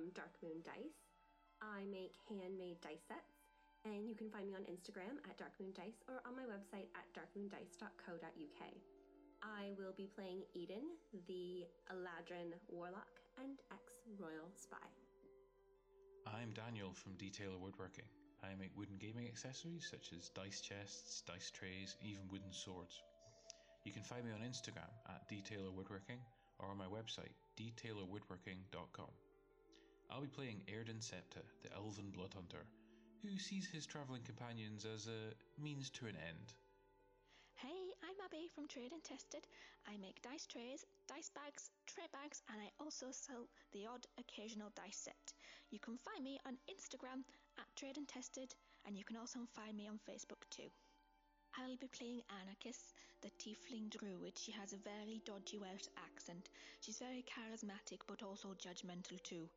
[0.00, 0.96] from Dark Moon Dice.
[1.60, 3.36] I make handmade dice sets,
[3.84, 6.88] and you can find me on Instagram at Dark Moon Dice or on my website
[6.96, 8.62] at darkmoondice.co.uk.
[9.44, 10.96] I will be playing Eden,
[11.28, 13.12] the Eladrin warlock
[13.44, 14.88] and ex royal spy.
[16.24, 18.08] I'm Daniel from Detailer Woodworking.
[18.40, 22.96] I make wooden gaming accessories such as dice chests, dice trays, even wooden swords.
[23.84, 26.24] You can find me on Instagram at Detailer Woodworking
[26.58, 29.29] or on my website, detailerwoodworking.com.
[30.10, 32.66] I'll be playing Erden Septa, the elven blood hunter,
[33.22, 35.30] who sees his travelling companions as a
[35.62, 36.54] means to an end.
[37.54, 39.46] Hey, I'm Abby from Trade and Tested.
[39.86, 44.72] I make dice trays, dice bags, tray bags, and I also sell the odd occasional
[44.74, 45.32] dice set.
[45.70, 47.22] You can find me on Instagram
[47.58, 48.54] at Trade and Tested,
[48.86, 50.74] and you can also find me on Facebook too.
[51.54, 54.38] I'll be playing Anarchus, the tiefling druid.
[54.38, 56.48] She has a very dodgy Welsh accent.
[56.80, 59.48] She's very charismatic but also judgmental too.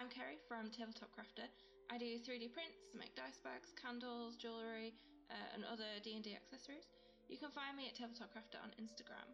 [0.00, 1.44] I'm Kerry from Tabletop Crafter.
[1.92, 4.96] I do 3D prints, to make dice bags, candles, jewellery,
[5.28, 6.88] uh, and other D&D accessories.
[7.28, 9.28] You can find me at Tabletop Crafter on Instagram.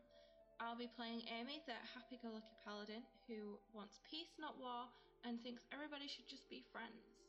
[0.59, 4.91] I'll be playing Amy, the happy-go-lucky paladin who wants peace, not war,
[5.23, 7.23] and thinks everybody should just be friends.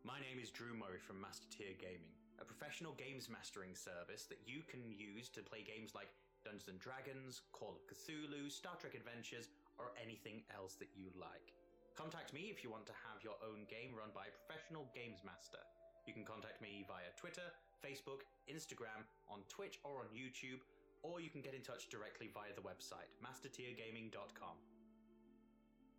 [0.00, 4.40] My name is Drew Murray from Master Tier Gaming, a professional games mastering service that
[4.48, 6.08] you can use to play games like
[6.42, 11.54] Dungeons and Dragons, Call of Cthulhu, Star Trek Adventures, or anything else that you like.
[11.96, 15.20] Contact me if you want to have your own game run by a professional games
[15.24, 15.60] master.
[16.06, 17.44] You can contact me via Twitter,
[17.84, 20.64] Facebook, Instagram, on Twitch, or on YouTube,
[21.02, 24.56] or you can get in touch directly via the website, mastertiergaming.com.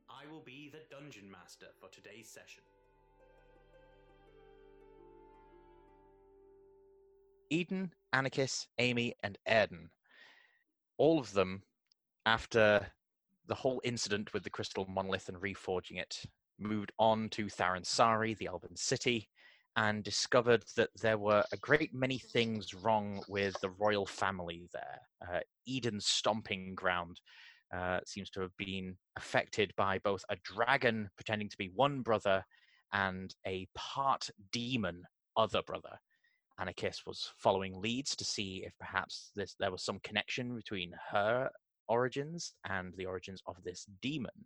[0.09, 2.63] I will be the dungeon master for today's session.
[7.49, 9.89] Eden, Anarchus, Amy, and Erden.
[10.97, 11.61] All of them,
[12.25, 12.87] after
[13.47, 16.23] the whole incident with the crystal monolith and reforging it,
[16.59, 19.29] moved on to Tharansari, the Elven city,
[19.75, 25.01] and discovered that there were a great many things wrong with the royal family there.
[25.27, 27.19] Uh, Eden's stomping ground
[27.75, 32.45] uh, seems to have been affected by both a dragon pretending to be one brother
[32.93, 35.03] and a part demon
[35.35, 35.97] other brother.
[36.59, 41.49] Anarchus was following leads to see if perhaps this, there was some connection between her
[41.95, 44.37] origins and the origins of this demon.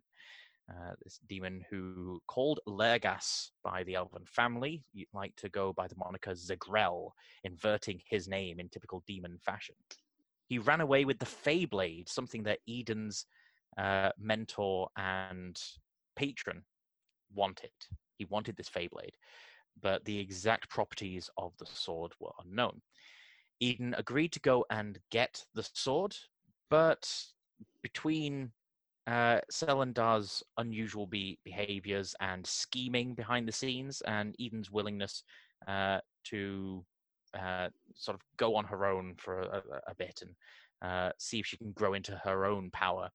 [0.70, 5.86] Uh, this demon who called Lergas by the elven family, you'd like to go by
[5.88, 7.12] the moniker Zagrel,
[7.44, 9.76] inverting his name in typical demon fashion.
[10.50, 13.26] He ran away with the Feyblade, something that Eden's
[13.78, 15.56] uh, mentor and
[16.16, 16.62] patron
[17.34, 17.76] wanted.
[18.18, 19.16] He wanted this Feyblade,
[19.80, 22.82] but the exact properties of the sword were unknown.
[23.60, 26.14] Eden agreed to go and get the sword,
[26.68, 27.10] but
[27.92, 28.52] between
[29.06, 29.40] uh,
[30.58, 35.22] unusual be- behaviors and scheming behind the scenes, and Eden's willingness
[35.66, 36.84] uh, to
[37.38, 40.34] uh, sort of go on her own for a, a bit and
[40.82, 43.08] uh, see if she can grow into her own power.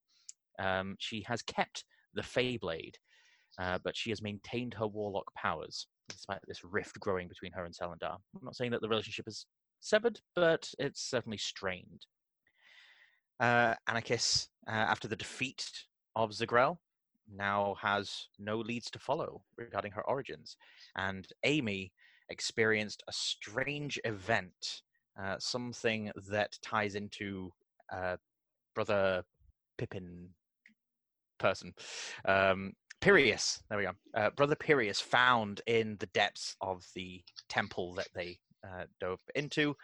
[0.60, 2.96] Um, she has kept the Feyblade,
[3.60, 7.74] uh, but she has maintained her warlock powers despite this rift growing between her and
[7.74, 8.18] Selendar.
[8.36, 9.46] I'm not saying that the relationship is
[9.80, 12.06] severed, but it's certainly strained.
[13.44, 15.70] Uh, Anarchus, uh, after the defeat
[16.16, 16.78] of Zagrel,
[17.30, 20.56] now has no leads to follow regarding her origins.
[20.96, 21.92] And Amy
[22.30, 24.84] experienced a strange event,
[25.22, 27.52] uh, something that ties into
[27.92, 28.16] uh,
[28.76, 29.26] Brother
[29.78, 30.30] Pippin
[31.38, 31.74] person.
[32.24, 32.72] Um,
[33.02, 33.92] there we go.
[34.16, 39.76] Uh, Brother Pirius found in the depths of the temple that they uh, dove into.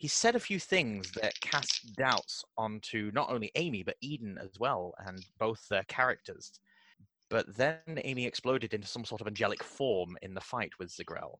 [0.00, 4.58] He said a few things that cast doubts onto not only Amy but Eden as
[4.58, 6.58] well, and both their characters.
[7.28, 11.36] But then Amy exploded into some sort of angelic form in the fight with Zagrel.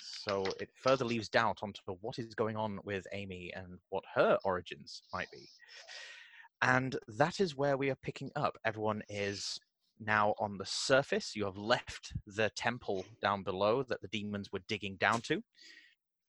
[0.00, 4.38] So it further leaves doubt onto what is going on with Amy and what her
[4.44, 5.46] origins might be.
[6.62, 8.56] And that is where we are picking up.
[8.64, 9.60] Everyone is
[9.98, 11.36] now on the surface.
[11.36, 15.42] You have left the temple down below that the demons were digging down to.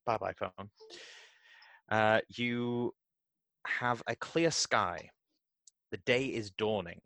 [0.05, 0.69] Bye bye, phone.
[1.91, 2.93] Uh, you
[3.67, 5.09] have a clear sky.
[5.91, 7.01] The day is dawning,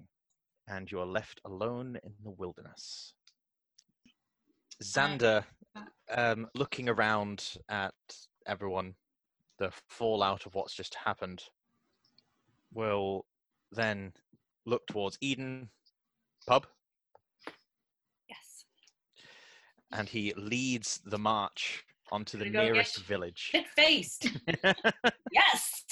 [0.67, 3.15] and you are left alone in the wilderness.
[4.83, 5.43] Xander,
[6.15, 7.93] um, looking around at
[8.45, 8.93] everyone,
[9.57, 11.43] the fallout of what's just happened,
[12.71, 13.25] will
[13.71, 14.13] then
[14.67, 15.69] look towards Eden
[16.45, 16.67] pub,
[18.29, 18.65] Yes.
[19.91, 21.83] and he leads the march
[22.15, 23.50] onto the nearest village.
[23.51, 24.29] Shit faced.
[25.31, 25.83] yes.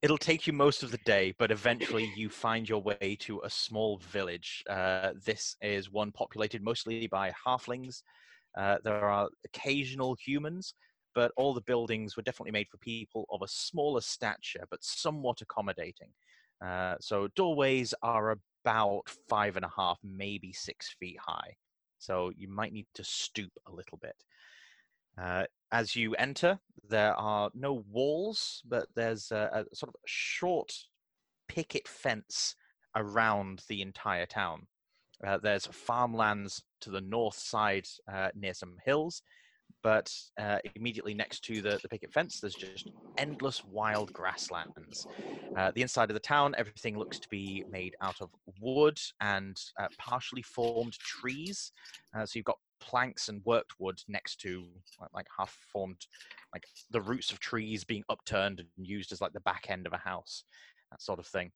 [0.00, 3.50] It'll take you most of the day, but eventually you find your way to a
[3.50, 4.64] small village.
[4.70, 8.02] Uh, this is one populated mostly by halflings.
[8.56, 10.72] Uh, there are occasional humans,
[11.14, 15.42] but all the buildings were definitely made for people of a smaller stature, but somewhat
[15.42, 16.10] accommodating.
[16.64, 21.56] Uh, so doorways are about five and a half, maybe six feet high.
[21.98, 24.16] So you might need to stoop a little bit.
[25.20, 26.58] Uh, as you enter,
[26.88, 30.72] there are no walls, but there's a, a sort of short
[31.48, 32.54] picket fence
[32.94, 34.66] around the entire town.
[35.26, 39.22] Uh, there's farmlands to the north side uh, near some hills,
[39.88, 45.06] but uh, immediately next to the, the picket fence, there's just endless wild grasslands.
[45.56, 48.28] Uh, the inside of the town, everything looks to be made out of
[48.60, 51.72] wood and uh, partially formed trees.
[52.14, 54.66] Uh, so you've got planks and worked wood next to
[55.00, 56.06] like, like half formed,
[56.52, 59.94] like the roots of trees being upturned and used as like the back end of
[59.94, 60.44] a house,
[60.90, 61.50] that sort of thing.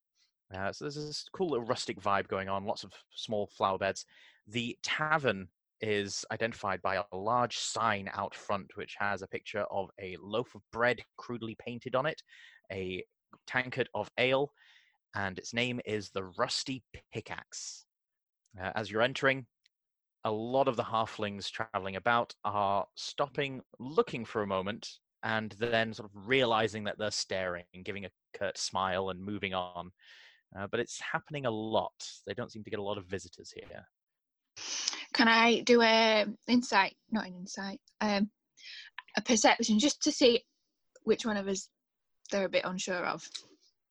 [0.54, 4.06] Uh, so there's this cool little rustic vibe going on, lots of small flower beds.
[4.46, 5.48] The tavern
[5.82, 10.54] is identified by a large sign out front which has a picture of a loaf
[10.54, 12.22] of bread crudely painted on it,
[12.70, 13.04] a
[13.46, 14.52] tankard of ale,
[15.14, 16.82] and its name is the Rusty
[17.12, 17.84] Pickaxe.
[18.60, 19.46] Uh, as you're entering,
[20.24, 24.88] a lot of the halflings traveling about are stopping, looking for a moment,
[25.24, 29.54] and then sort of realizing that they're staring and giving a curt smile and moving
[29.54, 29.90] on.
[30.56, 31.92] Uh, but it's happening a lot.
[32.26, 33.86] They don't seem to get a lot of visitors here.
[35.12, 36.96] Can I do a insight?
[37.10, 37.80] Not an insight.
[38.00, 38.30] Um,
[39.16, 40.42] a perception just to see
[41.04, 41.68] which one of us
[42.30, 43.28] they're a bit unsure of.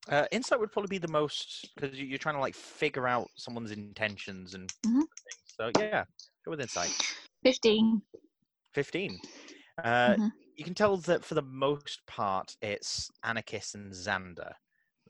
[0.08, 3.70] Uh, insight would probably be the most because you're trying to like figure out someone's
[3.70, 5.02] intentions and Mhm.
[5.02, 5.42] things.
[5.56, 6.04] So yeah,
[6.44, 6.90] go with insight.
[7.44, 8.02] Fifteen.
[8.74, 9.20] Fifteen.
[9.78, 10.32] Uh, Mhm.
[10.56, 14.52] You can tell that for the most part, it's Anarchist and Xander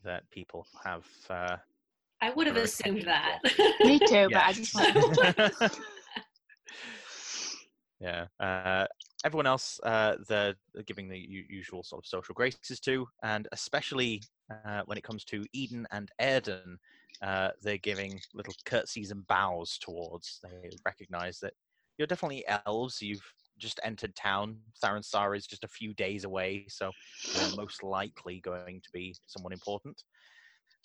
[0.04, 1.06] that people have.
[1.28, 1.56] Uh,
[2.20, 3.40] I would have assumed that.
[3.84, 5.72] Me too, but I just want.
[8.02, 8.26] yeah.
[8.40, 8.86] Uh,
[9.24, 10.54] everyone else, uh, they're
[10.86, 14.22] giving the u- usual sort of social graces to, and especially
[14.64, 16.78] uh, when it comes to Eden and Erden,
[17.22, 20.40] uh, they're giving little curtsies and bows towards.
[20.42, 21.54] They recognize that
[21.98, 23.00] you're definitely elves.
[23.00, 23.24] You've
[23.58, 24.58] just entered town.
[24.82, 26.90] Tharansar is just a few days away, so
[27.34, 30.02] you're most likely going to be someone important.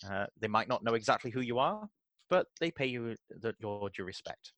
[0.08, 1.88] Uh, they might not know exactly who you are,
[2.30, 4.52] but they pay you the, your due respect.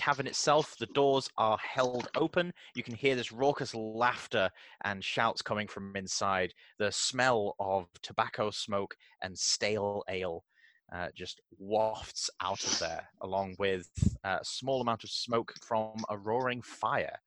[0.00, 2.54] The tavern itself, the doors are held open.
[2.74, 4.50] You can hear this raucous laughter
[4.84, 6.54] and shouts coming from inside.
[6.78, 10.44] The smell of tobacco smoke and stale ale
[10.90, 13.90] uh, just wafts out of there, along with
[14.24, 17.18] uh, a small amount of smoke from a roaring fire.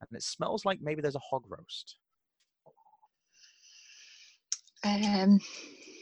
[0.00, 1.94] And it smells like maybe there's a hog roast.
[4.82, 5.38] Um,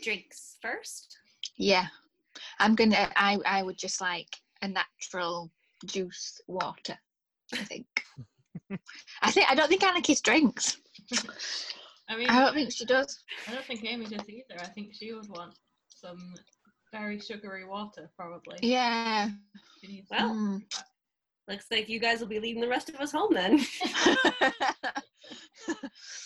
[0.03, 1.19] Drinks first.
[1.59, 1.89] yeah,
[2.59, 3.13] I'm gonna.
[3.15, 5.51] I I would just like a natural
[5.85, 6.99] juice water.
[7.53, 7.87] I think.
[9.23, 10.79] I think I don't think Anarchist drinks.
[12.09, 13.19] I mean, I don't think she does.
[13.49, 14.61] I don't think Amy does either.
[14.61, 15.55] I think she would want
[15.89, 16.35] some
[16.93, 18.59] very sugary water, probably.
[18.63, 19.29] Yeah.
[20.11, 20.63] Well, Mm.
[21.49, 23.61] looks like you guys will be leading the rest of us home then.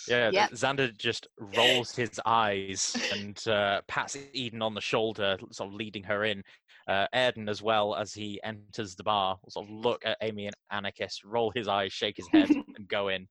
[0.08, 0.50] Yeah, Yep.
[0.52, 6.02] Xander just rolls his eyes and uh, pats Eden on the shoulder, sort of leading
[6.04, 6.42] her in.
[6.88, 10.46] Uh, Erden, as well, as he enters the bar, will sort of look at Amy
[10.46, 13.28] and Anarchist, roll his eyes, shake his head, and go in.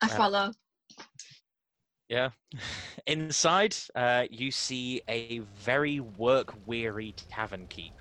[0.00, 0.52] I Uh, follow.
[2.08, 2.30] Yeah.
[3.06, 7.94] Inside, uh, you see a very work weary tavern keep.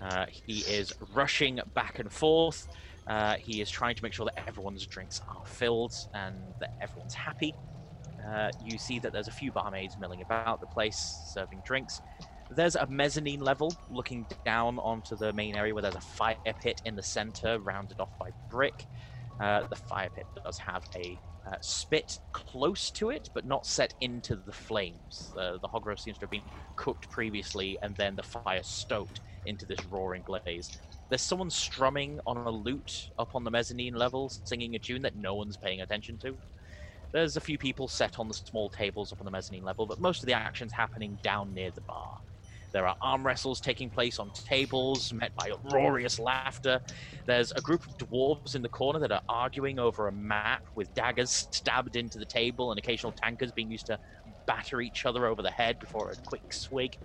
[0.00, 2.66] Uh, he is rushing back and forth.
[3.06, 7.14] Uh, he is trying to make sure that everyone's drinks are filled and that everyone's
[7.14, 7.54] happy.
[8.26, 12.00] Uh, you see that there's a few barmaids milling about the place serving drinks.
[12.50, 16.80] There's a mezzanine level looking down onto the main area where there's a fire pit
[16.84, 18.86] in the center, rounded off by brick.
[19.38, 23.94] Uh, the fire pit does have a uh, spit close to it, but not set
[24.00, 25.32] into the flames.
[25.38, 26.42] Uh, the hog roast seems to have been
[26.76, 30.70] cooked previously, and then the fire stoked into this roaring blaze.
[31.08, 35.16] There's someone strumming on a lute up on the mezzanine level, singing a tune that
[35.16, 36.38] no one's paying attention to.
[37.12, 40.00] There's a few people set on the small tables up on the mezzanine level, but
[40.00, 42.18] most of the action's happening down near the bar.
[42.72, 46.80] There are arm wrestles taking place on tables, met by uproarious laughter.
[47.26, 50.94] There's a group of dwarves in the corner that are arguing over a map with
[50.94, 53.98] daggers stabbed into the table and occasional tankers being used to
[54.46, 56.96] batter each other over the head before a quick swig.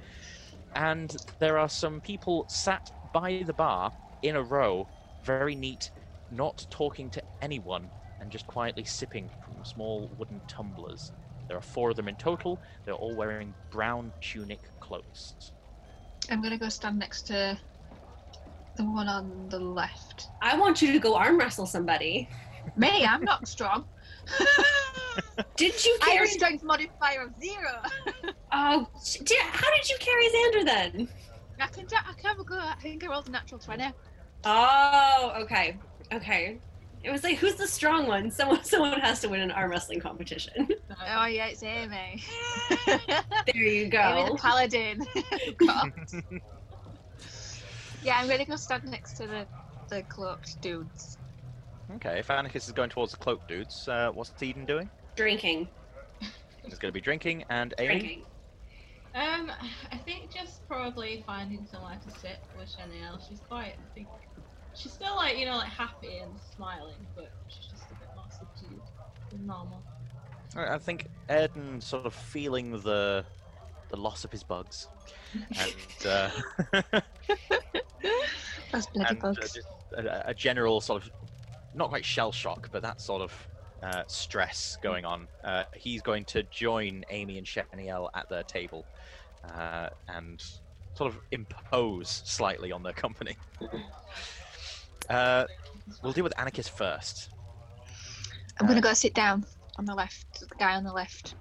[0.75, 4.87] And there are some people sat by the bar in a row,
[5.23, 5.91] very neat,
[6.29, 7.91] not talking to anyone
[8.25, 11.11] and just quietly sipping from small wooden tumblers.
[11.47, 12.59] There are four of them in total.
[12.83, 15.35] They're all wearing brown tunic cloaks.
[16.31, 17.55] I'm gonna go stand next to
[18.77, 20.27] the one on the left.
[20.41, 22.27] I want you to go arm wrestle somebody.
[22.75, 23.85] Me, I'm not strong.
[25.55, 26.25] Didn't you I have carry?
[26.25, 28.25] a strength modifier of zero.
[28.51, 31.09] Oh, sh- did, how did you carry Xander then?
[31.59, 32.57] I can, I can have a go.
[32.59, 33.85] I think I rolled a natural 20.
[34.45, 35.77] Oh, okay,
[36.11, 36.57] okay.
[37.05, 38.31] It was like, who's the strong one?
[38.31, 40.67] Someone, someone has to win an arm wrestling competition.
[41.07, 42.23] Oh, yeah, it's Amy.
[42.87, 44.29] there you Amy go.
[44.31, 45.05] the paladin.
[48.03, 49.47] Yeah, I'm gonna go stand next to the,
[49.89, 51.17] the cloaked dudes.
[51.95, 54.91] Okay, if Anarchist is going towards the cloak dudes, uh, what's Eden doing?
[55.15, 55.67] Drinking,
[56.63, 57.87] He's going to be drinking, and Amy.
[57.99, 58.21] drinking.
[59.15, 59.51] Um,
[59.91, 63.19] I think just probably finding somewhere to sit with Chanel.
[63.27, 64.07] She's quite, I think,
[64.75, 68.25] she's still like, you know, like happy and smiling, but she's just a bit more
[68.29, 68.81] subdued
[69.31, 69.81] than normal.
[70.55, 73.25] I think Erden sort of feeling the
[73.89, 74.87] the loss of his bugs,
[75.33, 76.29] and, uh,
[78.71, 79.53] Those bloody and uh, bugs.
[79.53, 79.67] just
[79.97, 81.11] a, a general sort of
[81.73, 83.47] not quite shell shock, but that sort of
[83.83, 85.27] uh, stress going on.
[85.43, 88.85] Uh, he's going to join Amy and Shepaniel at their table
[89.53, 90.43] uh, and
[90.93, 93.37] sort of impose slightly on their company.
[95.09, 95.45] Uh,
[96.01, 97.29] we'll deal with Anarchist first.
[98.59, 99.45] I'm gonna go sit down
[99.77, 100.39] on the left.
[100.39, 101.35] The guy on the left.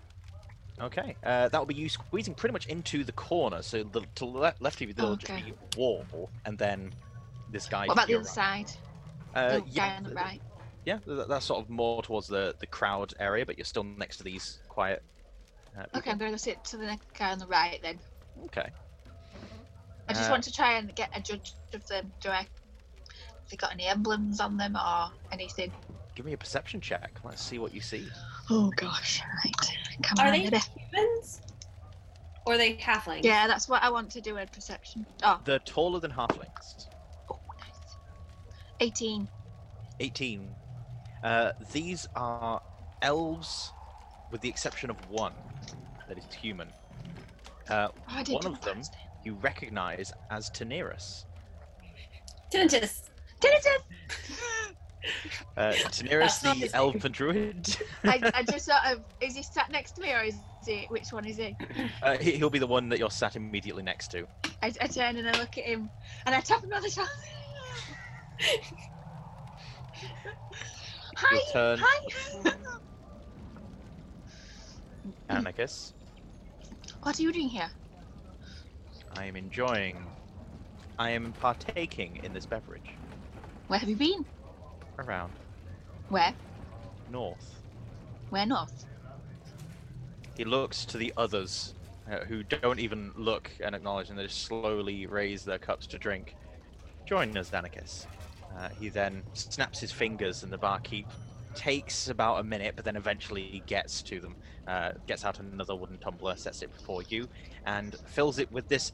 [0.81, 3.63] Okay, uh, that will be you squeezing pretty much into the corner.
[3.63, 5.41] So the, to the le- left of you, there'll Okay.
[5.41, 5.45] just
[5.75, 6.05] be wall,
[6.45, 6.93] and then
[7.53, 7.87] this guy.
[7.87, 8.69] What about the other right.
[8.69, 8.71] side?
[9.35, 10.43] Uh, the yeah, guy on the right.
[10.85, 14.25] yeah, that's sort of more towards the, the crowd area, but you're still next to
[14.25, 15.03] these quiet.
[15.79, 16.11] Uh, Okay.
[16.11, 17.99] I'm gonna go sit to the next guy on the right then.
[18.47, 18.69] Okay.
[20.09, 22.13] I just Uh, want to try and get a judge of them.
[22.21, 22.47] Do I?
[23.55, 25.71] Have they got any emblems on them or anything?
[26.17, 27.13] Give me a perception check.
[27.25, 28.07] Let's see what you see.
[28.51, 29.55] Oh gosh, right.
[30.03, 30.59] Come Are on, they baby.
[30.93, 31.41] humans?
[32.47, 33.23] Or are they halflings?
[33.25, 34.37] Yeah, that's what I want to do.
[34.39, 35.07] A perception.
[35.23, 36.87] Oh, They're taller than halflings.
[37.31, 37.97] oh nice.
[38.81, 39.29] 18.
[40.01, 40.49] 18.
[41.23, 42.61] Uh, these are
[43.03, 43.73] elves,
[44.33, 45.33] with the exception of one
[46.09, 46.69] that is human.
[47.69, 48.99] Uh, Oh, I did One do of them- Thursday.
[49.25, 51.25] you recognize as Taneris.
[52.53, 53.11] Tinnitus.
[53.45, 53.55] Did
[55.57, 56.81] Uh, That's the his name.
[56.81, 57.77] elven druid.
[58.05, 59.01] I, I just sort of.
[59.21, 60.87] Is he sat next to me or is he?
[60.89, 61.57] Which one is he?
[62.03, 64.27] uh, he- he'll be the one that you're sat immediately next to.
[64.63, 65.91] I, I turn and I look at him
[66.25, 67.11] and I tap him on the shoulder.
[71.17, 71.79] Hi, turn.
[71.83, 72.53] hi.
[75.29, 75.93] Amicus,
[77.03, 77.71] what are you doing here?
[79.17, 79.97] I am enjoying.
[80.99, 82.94] I am partaking in this beverage.
[83.69, 84.25] Where have you been?
[84.99, 85.33] Around
[86.09, 86.35] Where?
[87.11, 87.63] north.
[88.31, 88.87] Where north?
[90.37, 91.75] He looks to the others,
[92.11, 95.99] uh, who don't even look and acknowledge, and they just slowly raise their cups to
[95.99, 96.35] drink.
[97.07, 98.07] Join us, Danicus.
[98.57, 101.07] Uh, he then snaps his fingers, and the barkeep
[101.55, 104.37] takes about a minute, but then eventually gets to them.
[104.67, 107.29] Uh, gets out another wooden tumbler, sets it before you,
[107.65, 108.93] and fills it with this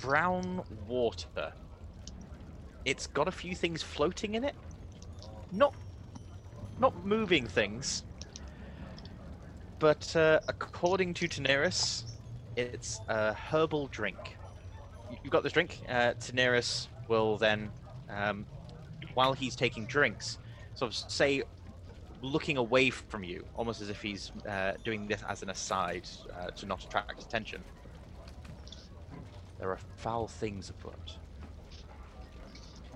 [0.00, 1.52] brown water.
[2.88, 4.54] It's got a few things floating in it.
[5.52, 5.74] Not,
[6.80, 8.02] not moving things,
[9.78, 12.04] but uh, according to Taneris,
[12.56, 14.38] it's a herbal drink.
[15.10, 15.82] You- You've got this drink.
[15.86, 16.14] Uh,
[17.08, 17.70] will then,
[18.08, 18.46] um,
[19.12, 20.38] while he's taking drinks,
[20.74, 21.42] sort of say,
[22.22, 26.08] looking away from you, almost as if he's uh, doing this as an aside
[26.40, 27.62] uh, to not attract attention.
[29.58, 31.18] There are foul things afoot.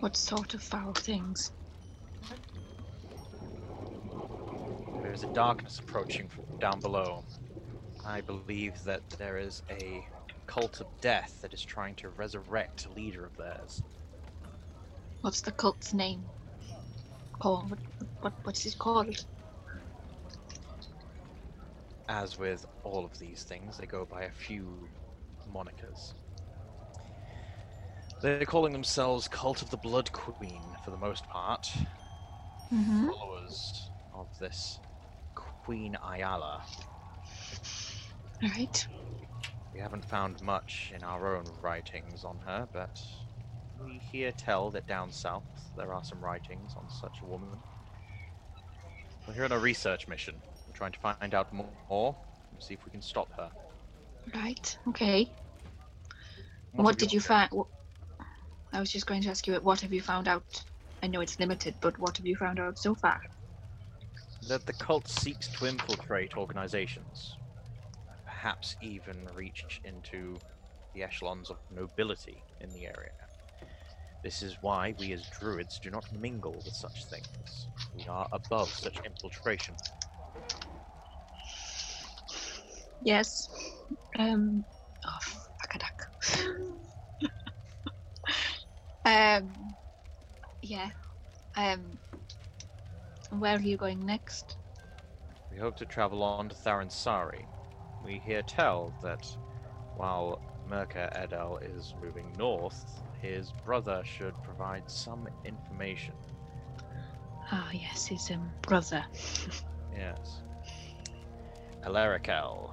[0.03, 1.53] What sort of foul things?
[5.01, 6.29] There is a darkness approaching
[6.59, 7.25] down below.
[8.05, 10.05] I believe that there is a
[10.49, 13.81] cult of death that is trying to resurrect a leader of theirs.
[15.21, 16.25] What's the cult's name?
[17.45, 17.79] Oh, what,
[18.23, 19.25] what what's it called?
[22.09, 24.89] As with all of these things, they go by a few
[25.49, 26.13] monikers.
[28.23, 31.73] They're calling themselves Cult of the Blood Queen for the most part,
[32.73, 33.09] Mm-hmm.
[33.09, 34.79] followers of this
[35.35, 36.63] Queen Ayala.
[38.43, 38.87] Right.
[39.75, 43.03] We haven't found much in our own writings on her, but
[43.85, 47.61] we hear tell that down south there are some writings on such a woman.
[49.27, 50.35] We're here on a research mission.
[50.67, 52.17] We're trying to find out more
[52.53, 53.51] and see if we can stop her.
[54.35, 54.79] Right.
[54.89, 55.29] Okay.
[56.73, 57.51] What What, did you find?
[58.73, 60.45] I was just going to ask you, what have you found out?
[61.03, 63.21] I know it's limited, but what have you found out so far?
[64.49, 67.39] that the cult seeks to infiltrate organizations,
[68.27, 70.37] perhaps even reach into
[70.95, 73.13] the echelons of nobility in the area.
[74.23, 77.69] This is why we as druids do not mingle with such things.
[77.95, 79.77] We are above such infiltration.
[83.01, 83.49] Yes.
[84.19, 84.65] Um.
[85.07, 85.19] Oh,
[85.61, 86.59] fuck a duck.
[89.05, 89.77] um.
[90.63, 90.91] Yeah.
[91.57, 91.99] Um.
[93.31, 94.57] Where are you going next?
[95.51, 97.47] We hope to travel on to Tharansari.
[98.05, 99.27] We hear tell that
[99.97, 106.15] while Merca Edel is moving north, his brother should provide some information.
[107.51, 109.05] Ah, yes, his um, brother.
[109.95, 110.43] Yes.
[111.85, 112.71] Alarical.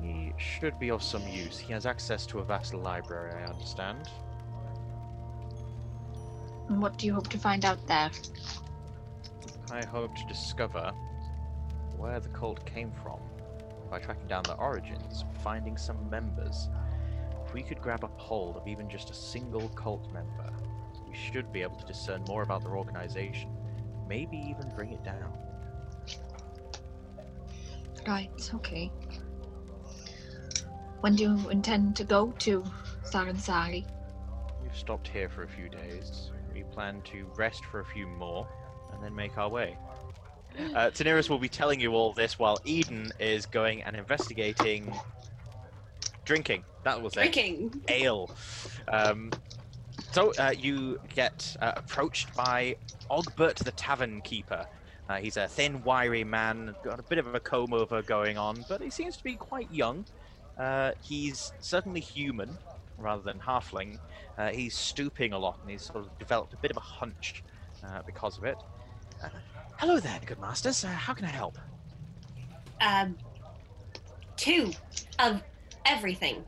[0.00, 1.58] He should be of some use.
[1.58, 4.08] He has access to a vast library, I understand.
[6.68, 8.10] And what do you hope to find out there?
[9.70, 10.92] I hope to discover
[11.96, 13.20] where the cult came from
[13.90, 16.68] by tracking down the origins, finding some members.
[17.46, 20.52] If we could grab a hold of even just a single cult member,
[21.08, 23.50] we should be able to discern more about their organization,
[24.08, 25.32] maybe even bring it down.
[28.06, 28.90] Right, okay.
[31.00, 32.64] When do you intend to go to
[33.06, 33.86] Tharansari?
[34.62, 36.30] We've stopped here for a few days.
[36.54, 38.46] We plan to rest for a few more,
[38.92, 39.76] and then make our way.
[40.56, 44.92] Uh, Taneris will be telling you all this while Eden is going and investigating
[46.24, 46.64] drinking.
[46.84, 47.32] That was it.
[47.32, 47.82] Drinking.
[47.88, 48.30] ale.
[48.86, 49.32] Um,
[50.12, 52.76] so uh, you get uh, approached by
[53.10, 54.64] Ogbert the Tavern Keeper.
[55.08, 58.64] Uh, he's a thin, wiry man, got a bit of a comb over going on,
[58.68, 60.04] but he seems to be quite young.
[60.56, 62.56] Uh, he's certainly human
[62.98, 63.98] rather than halfling.
[64.38, 67.42] Uh, he's stooping a lot and he's sort of developed a bit of a hunch
[67.86, 68.56] uh, because of it.
[69.22, 69.28] Uh,
[69.78, 70.84] hello there, good masters.
[70.84, 71.58] Uh, how can I help?
[72.80, 73.16] Um,
[74.36, 74.72] two
[75.18, 75.42] of
[75.86, 76.44] everything.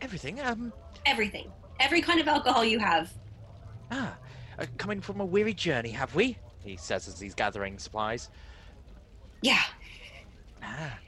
[0.00, 0.40] Everything.
[0.40, 0.72] Um,
[1.04, 1.50] Everything.
[1.78, 3.12] Every kind of alcohol you have.
[3.90, 4.16] ah,
[4.58, 6.36] uh, coming from a weary journey, have we?
[6.64, 8.28] He says as he's gathering supplies.
[9.42, 9.62] Yeah.
[10.62, 10.98] Ah,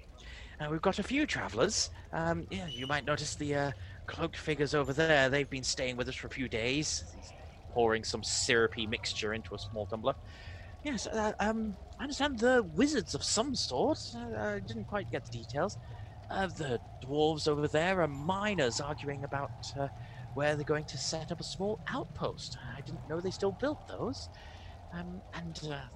[0.61, 1.91] uh, we've got a few travellers.
[2.13, 3.71] Um, yeah, you might notice the uh,
[4.07, 5.29] cloaked figures over there.
[5.29, 7.05] They've been staying with us for a few days.
[7.15, 7.33] He's
[7.71, 10.15] pouring some syrupy mixture into a small tumbler.
[10.83, 13.99] Yes, uh, um, I understand the wizards of some sort.
[14.15, 15.77] Uh, I didn't quite get the details.
[16.31, 19.51] Uh, the dwarves over there are miners arguing about
[20.35, 22.57] where they're going to set up a small outpost.
[22.77, 24.29] I didn't know they still built those.
[24.93, 25.87] Um, and uh,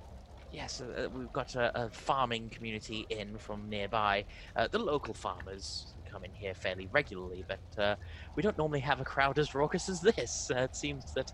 [0.52, 4.26] Yes, uh, uh, we've got a, a farming community in from nearby.
[4.54, 7.96] Uh, the local farmers come in here fairly regularly, but uh,
[8.36, 10.50] we don't normally have a crowd as raucous as this.
[10.54, 11.32] Uh, it seems that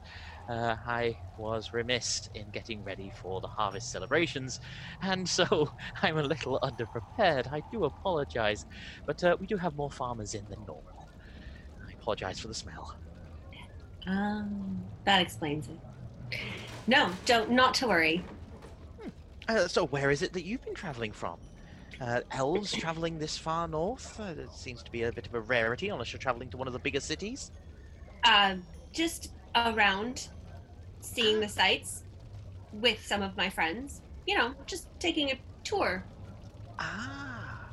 [0.49, 4.61] uh, I was remiss in getting ready for the harvest celebrations,
[5.03, 7.53] and so I'm a little underprepared.
[7.53, 8.67] I do apologize,
[9.05, 11.09] but we do have more farmers in than normal.
[11.89, 12.95] I apologize for the smell.
[14.07, 16.39] Um, that explains it.
[16.87, 17.51] No, don't.
[17.51, 18.25] Not to worry.
[19.49, 21.39] Uh, so, where is it that you've been travelling from?
[22.01, 24.21] Uh, elves travelling this far north?
[24.21, 26.67] Uh, it seems to be a bit of a rarity, unless you're travelling to one
[26.67, 27.51] of the bigger cities.
[28.25, 28.57] Uh,
[28.93, 30.29] just around,
[31.01, 32.05] seeing the sights
[32.75, 34.03] with some of my friends.
[34.27, 36.05] You know, just taking a tour.
[36.79, 37.71] Ah,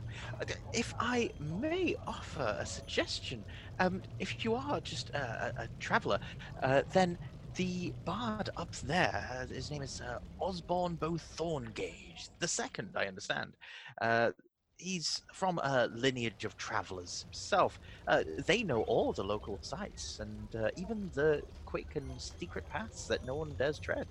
[0.74, 3.44] if I may offer a suggestion,
[3.80, 6.20] um, if you are just a, a, a traveller,
[6.64, 7.18] uh, then
[7.56, 13.56] the bard up there, his name is uh, Osborne Bowthorngage the second, I understand.
[14.02, 14.32] Uh,
[14.78, 17.80] he's from a lineage of travellers himself.
[18.08, 23.06] Uh, they know all the local sites and uh, even the quick and secret paths
[23.08, 24.08] that no one dares tread.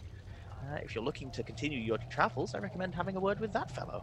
[0.63, 3.71] Uh, if you're looking to continue your travels, I recommend having a word with that
[3.71, 4.03] fellow.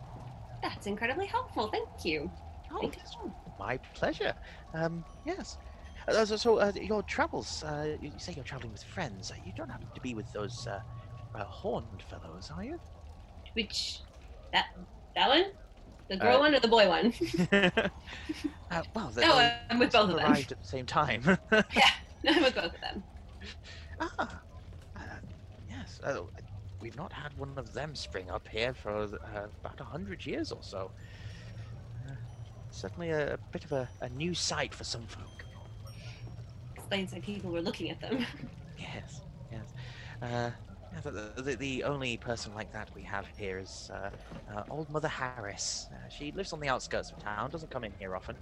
[0.61, 1.69] That's incredibly helpful.
[1.69, 2.31] Thank you.
[2.71, 3.33] Oh, Thank you.
[3.57, 4.33] my pleasure.
[4.73, 5.57] Um, yes.
[6.07, 9.31] Uh, so, so uh, your travels, uh, you say you're traveling with friends.
[9.31, 10.79] Uh, you don't happen to be with those uh,
[11.37, 12.79] uh, horned fellows, are you?
[13.53, 14.01] Which
[14.53, 14.65] that
[15.15, 15.45] that one,
[16.09, 17.13] the girl one or the boy one?
[18.71, 20.25] uh, well, they, No, they I'm with both of them.
[20.25, 21.23] arrived at the same time.
[21.51, 21.89] Yeah,
[22.27, 23.03] I'm with both of them.
[23.99, 24.41] ah,
[24.97, 25.01] uh,
[25.67, 25.99] yes.
[26.03, 26.21] Uh,
[26.79, 30.51] we've not had one of them spring up here for uh, about a hundred years
[30.51, 30.91] or so.
[32.07, 32.15] Uh,
[32.69, 35.45] certainly a, a bit of a, a new sight for some folk.
[36.91, 38.25] Explains why people were looking at them.
[38.77, 39.73] Yes, yes.
[40.21, 40.51] Uh,
[40.91, 44.11] yeah, the, the, the only person like that we have here is uh,
[44.51, 45.89] uh, Old Mother Harris.
[45.93, 48.39] Uh, she lives on the outskirts of town, doesn't come in here often.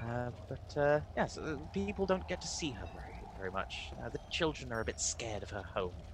[0.00, 1.38] Uh, but uh, yes,
[1.72, 3.92] people don't get to see her very, very much.
[4.02, 6.04] Uh, the children are a bit scared of her home.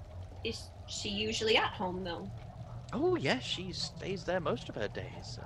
[0.45, 2.31] Is she usually at home though?
[2.93, 5.39] Oh, yes, she stays there most of her days.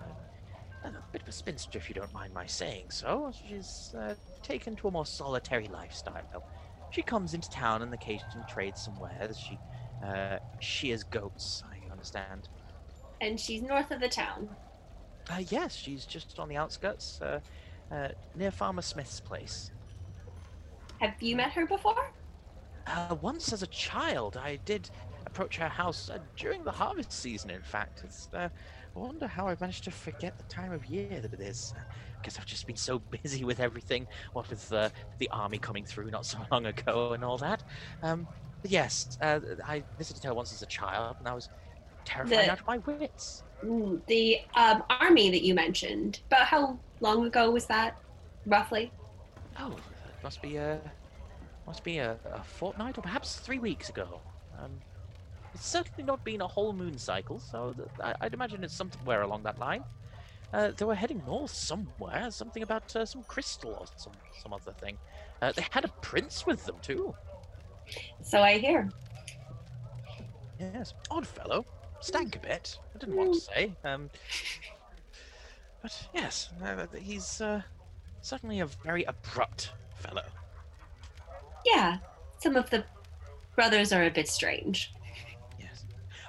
[0.85, 3.33] A bit of a spinster, if you don't mind my saying so.
[3.33, 6.23] She's uh, taken to a more solitary lifestyle.
[6.33, 6.43] Though.
[6.91, 9.39] She comes into town on occasion and occasionally trades some wares.
[9.39, 9.59] She
[10.05, 12.49] uh, shears goats, I understand.
[13.21, 14.57] And she's north of the town.
[15.31, 17.41] Uh, yes, she's just on the outskirts, uh,
[17.91, 19.71] uh, near Farmer Smith's place.
[21.01, 21.95] Have you met her before?
[22.87, 24.91] Uh, once as a child, I did
[25.27, 28.01] approach her house uh, during the harvest season, in fact.
[28.05, 28.49] It's, uh,
[28.95, 31.73] I wonder how I managed to forget the time of year that it is.
[32.21, 36.11] Because I've just been so busy with everything, what with uh, the army coming through
[36.11, 37.63] not so long ago and all that.
[38.03, 38.29] Um,
[38.61, 41.49] but yes, uh, I visited her once as a child, and I was
[42.05, 43.45] terrified The- out of my wits.
[44.09, 46.21] The um, army that you mentioned.
[46.31, 47.97] About how long ago was that,
[48.45, 48.93] roughly?
[49.59, 49.77] Oh,
[50.09, 50.81] it must be a
[51.67, 54.23] must be a, a fortnight or perhaps three weeks ago.
[54.59, 54.81] Um,
[55.55, 59.23] it's certainly not been a whole moon cycle, so th- I, I'd imagine it's somewhere
[59.23, 59.85] along that line.
[60.53, 64.13] Uh, they were heading north somewhere, something about uh, some crystal or some
[64.43, 64.99] some other thing.
[65.41, 67.15] Uh, they had a prince with them too.
[68.23, 68.91] So I hear.
[70.59, 71.65] Yes, odd fellow,
[72.01, 72.79] stank a bit.
[72.95, 73.73] I didn't want to say.
[73.85, 74.11] Um,
[75.81, 77.63] but yes, uh, he's uh,
[78.21, 80.25] certainly a very abrupt fellow.
[81.65, 81.99] Yeah,
[82.39, 82.85] some of the
[83.57, 84.93] brothers are a bit strange.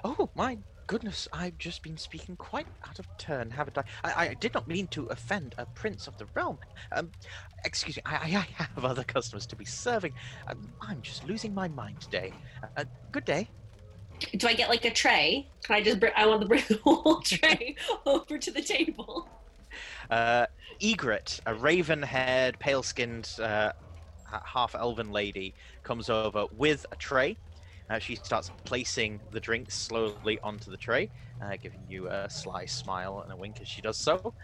[0.04, 1.26] Oh my goodness!
[1.32, 3.84] I've just been speaking quite out of turn, haven't I?
[4.04, 6.58] I, I did not mean to offend a prince of the realm.
[6.92, 7.10] Um,
[7.64, 8.02] excuse me.
[8.04, 10.12] I, I I have other customers to be serving.
[10.46, 12.34] Um, I'm just losing my mind today.
[12.76, 13.48] Uh, good day.
[14.36, 15.48] Do I get like a tray?
[15.62, 16.12] Can I just bring?
[16.14, 17.74] I want to bring the whole tray
[18.06, 19.26] over to the table.
[20.10, 20.46] Uh,
[20.82, 23.72] Egret, a raven-haired, pale-skinned, uh,
[24.44, 27.38] half-elven lady, comes over with a tray.
[27.90, 31.10] Uh, she starts placing the drinks slowly onto the tray,
[31.42, 34.34] uh, giving you a sly smile and a wink as she does so.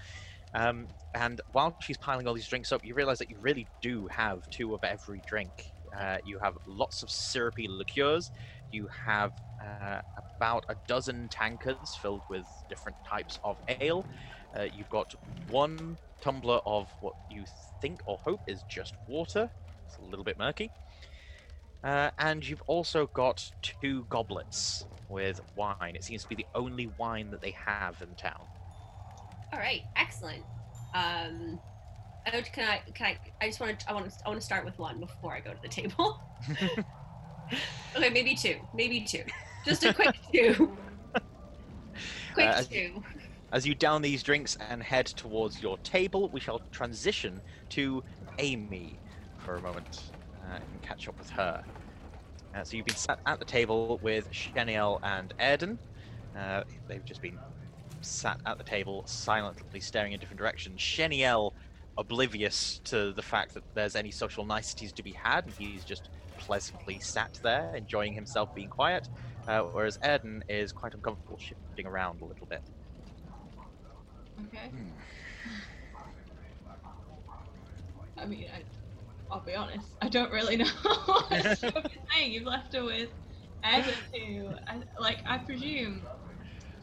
[0.52, 4.08] Um, and while she's piling all these drinks up, you realize that you really do
[4.08, 5.72] have two of every drink.
[5.96, 8.30] Uh, you have lots of syrupy liqueurs.
[8.70, 10.00] You have uh,
[10.36, 14.04] about a dozen tankards filled with different types of ale.
[14.56, 15.12] Uh, you've got
[15.48, 17.44] one tumbler of what you
[17.80, 19.50] think or hope is just water.
[19.86, 20.70] It's a little bit murky.
[21.82, 25.94] Uh, and you've also got two goblets with wine.
[25.96, 28.42] It seems to be the only wine that they have in town.
[29.52, 30.42] All right, excellent.
[30.94, 31.58] Um,
[32.26, 32.82] I- can I?
[32.92, 33.18] Can I?
[33.40, 33.90] I just want to.
[33.90, 34.16] I want to.
[34.24, 36.20] I want to start with one before I go to the table.
[37.96, 38.56] okay, maybe two.
[38.74, 39.24] Maybe two.
[39.64, 40.76] Just a quick two.
[42.34, 43.02] quick Uh, two.
[43.52, 47.40] As you down these drinks and head towards your table, we shall transition
[47.70, 48.04] to
[48.38, 48.98] Amy
[49.38, 50.02] for a moment
[50.44, 51.62] uh, and catch up with her.
[52.54, 55.78] Uh, so you've been sat at the table with Sheniel and Erden.
[56.36, 57.38] Uh, they've just been
[58.00, 60.80] sat at the table, silently staring in different directions.
[60.80, 61.52] Sheniel,
[61.98, 66.08] oblivious to the fact that there's any social niceties to be had, and he's just
[66.38, 69.08] pleasantly sat there, enjoying himself being quiet.
[69.46, 72.62] Uh, whereas Erden is quite uncomfortable, shifting around a little bit.
[74.46, 74.70] Okay.
[78.16, 78.62] I mean, I,
[79.30, 79.88] I'll be honest.
[80.02, 80.66] I don't really know
[81.30, 82.32] saying.
[82.32, 83.10] You've left her with
[83.62, 86.02] Evan, who, I, like, I presume,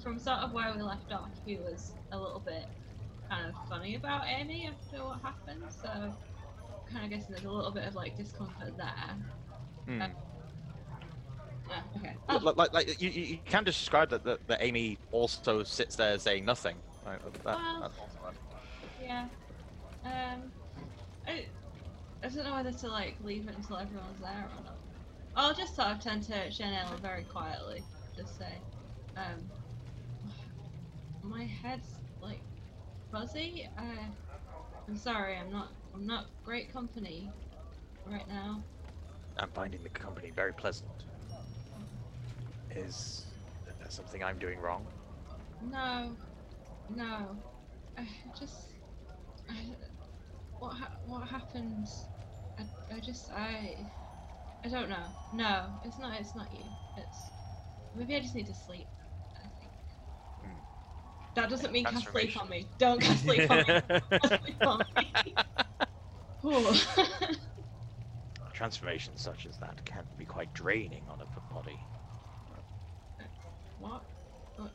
[0.01, 2.65] from sort of where we left off, he was a little bit
[3.29, 5.63] kind of funny about Amy after what happened.
[5.69, 6.13] So,
[6.91, 9.15] kind of guessing there's a little bit of like discomfort there.
[9.85, 10.01] Hmm.
[11.69, 11.81] Yeah.
[11.97, 12.13] Okay.
[12.29, 16.17] Like, like, like, like you, you can describe that, that that Amy also sits there
[16.17, 16.77] saying nothing.
[17.05, 17.19] Right?
[17.43, 17.91] That, Well-.
[19.01, 19.25] Yeah.
[20.05, 20.51] Um,
[22.23, 24.77] I don't know whether to like leave it until everyone's there or not.
[25.35, 27.83] I'll just sort of turn to Chanel very quietly,
[28.15, 28.61] just say,
[29.15, 29.51] um,
[31.21, 32.41] my head's like
[33.11, 33.69] fuzzy.
[33.77, 34.07] Uh,
[34.87, 37.29] I'm sorry, I'm not, I'm not great company
[38.05, 38.63] right now.
[39.37, 40.89] I'm finding the company very pleasant.
[42.75, 43.25] Is
[43.79, 44.87] there something I'm doing wrong?
[45.61, 46.15] No,
[46.89, 47.37] no,
[47.97, 48.07] I
[48.39, 48.55] just,
[49.49, 49.55] I,
[50.59, 51.87] what, ha- what happened?
[52.59, 52.63] I,
[52.95, 53.87] I just, I,
[54.65, 55.05] I don't know.
[55.31, 56.19] No, it's not.
[56.19, 56.65] It's not you.
[56.95, 57.31] It's
[57.93, 58.89] maybe I just need to sleep.
[59.37, 59.71] I think.
[60.41, 60.59] Hmm.
[61.35, 62.67] That doesn't mean cast sleep on me.
[62.79, 63.63] Don't cast sleep on me.
[64.21, 65.13] Cast sleep on me.
[68.53, 71.79] Transformations such as that can be quite draining on a body.
[73.77, 74.03] what?
[74.55, 74.71] What?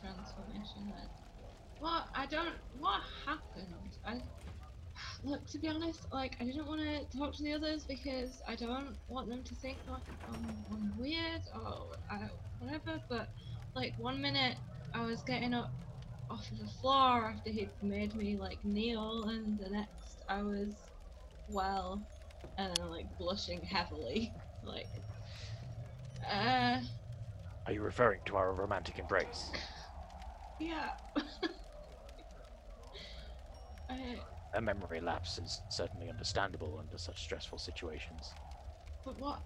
[0.00, 0.92] Transformation.
[1.80, 2.04] What?
[2.14, 2.54] I don't.
[2.78, 3.96] What happened?
[4.06, 4.20] I.
[5.24, 8.54] look, to be honest, like I didn't want to talk to the others because I
[8.54, 12.28] don't want them to think like I'm, I'm weird or I,
[12.58, 13.00] whatever.
[13.08, 13.28] But
[13.74, 14.56] like one minute
[14.94, 15.72] I was getting up
[16.30, 20.90] off of the floor after he'd made me like kneel, and the next I was
[21.46, 22.02] well,
[22.56, 24.88] and like blushing heavily, like.
[26.30, 26.80] Uh,
[27.66, 29.52] Are you referring to our romantic embrace?
[30.58, 30.90] yeah.
[33.90, 34.20] I,
[34.54, 38.34] A memory lapse is certainly understandable under such stressful situations.
[39.04, 39.40] But what?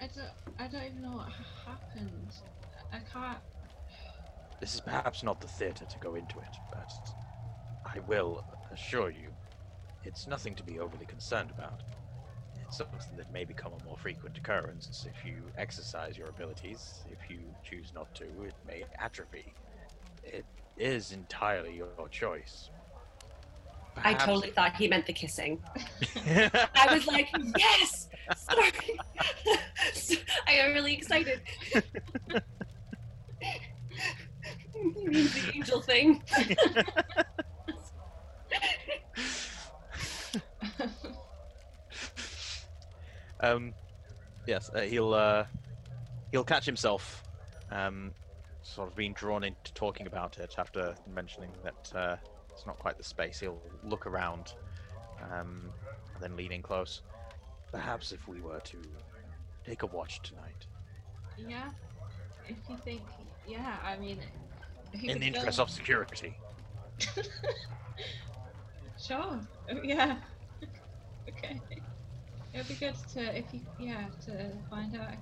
[0.00, 0.58] I don't.
[0.58, 1.28] I don't even know what
[1.66, 2.32] happened.
[2.92, 3.40] I can't.
[4.60, 6.92] This is perhaps not the theatre to go into it, but
[7.84, 9.30] I will assure you,
[10.04, 11.82] it's nothing to be overly concerned about.
[12.66, 17.02] It's something that may become a more frequent occurrence if you exercise your abilities.
[17.06, 19.54] If you choose not to, it may atrophy.
[20.22, 22.70] It is entirely your choice.
[24.04, 25.60] I totally thought he meant the kissing.
[26.26, 28.08] I was like, yes!
[28.36, 28.70] Sorry.
[30.46, 31.40] I got really excited.
[34.96, 36.22] He means the angel thing.
[43.40, 43.74] Um,
[44.46, 45.44] yes, uh, he'll uh,
[46.30, 47.24] he'll catch himself,
[47.70, 48.12] um,
[48.62, 52.16] sort of being drawn into talking about it after mentioning that uh,
[52.60, 53.40] it's not quite the space.
[53.40, 54.52] He'll look around,
[55.22, 55.72] um,
[56.14, 57.00] and then lean in close.
[57.72, 58.76] Perhaps if we were to
[59.64, 60.66] take a watch tonight,
[61.38, 61.70] Yeah.
[62.46, 63.00] If you think,
[63.46, 64.18] yeah, I mean,
[64.92, 66.34] in the interest still- of security.
[68.98, 69.40] Sure.
[69.70, 70.16] Oh, yeah.
[71.30, 71.58] okay.
[72.52, 75.14] It'd be good to, if you, yeah, to find out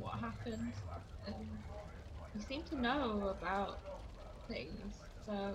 [0.00, 0.72] what happened.
[1.28, 1.34] Um,
[2.34, 3.78] you seem to know about
[4.48, 5.54] things, so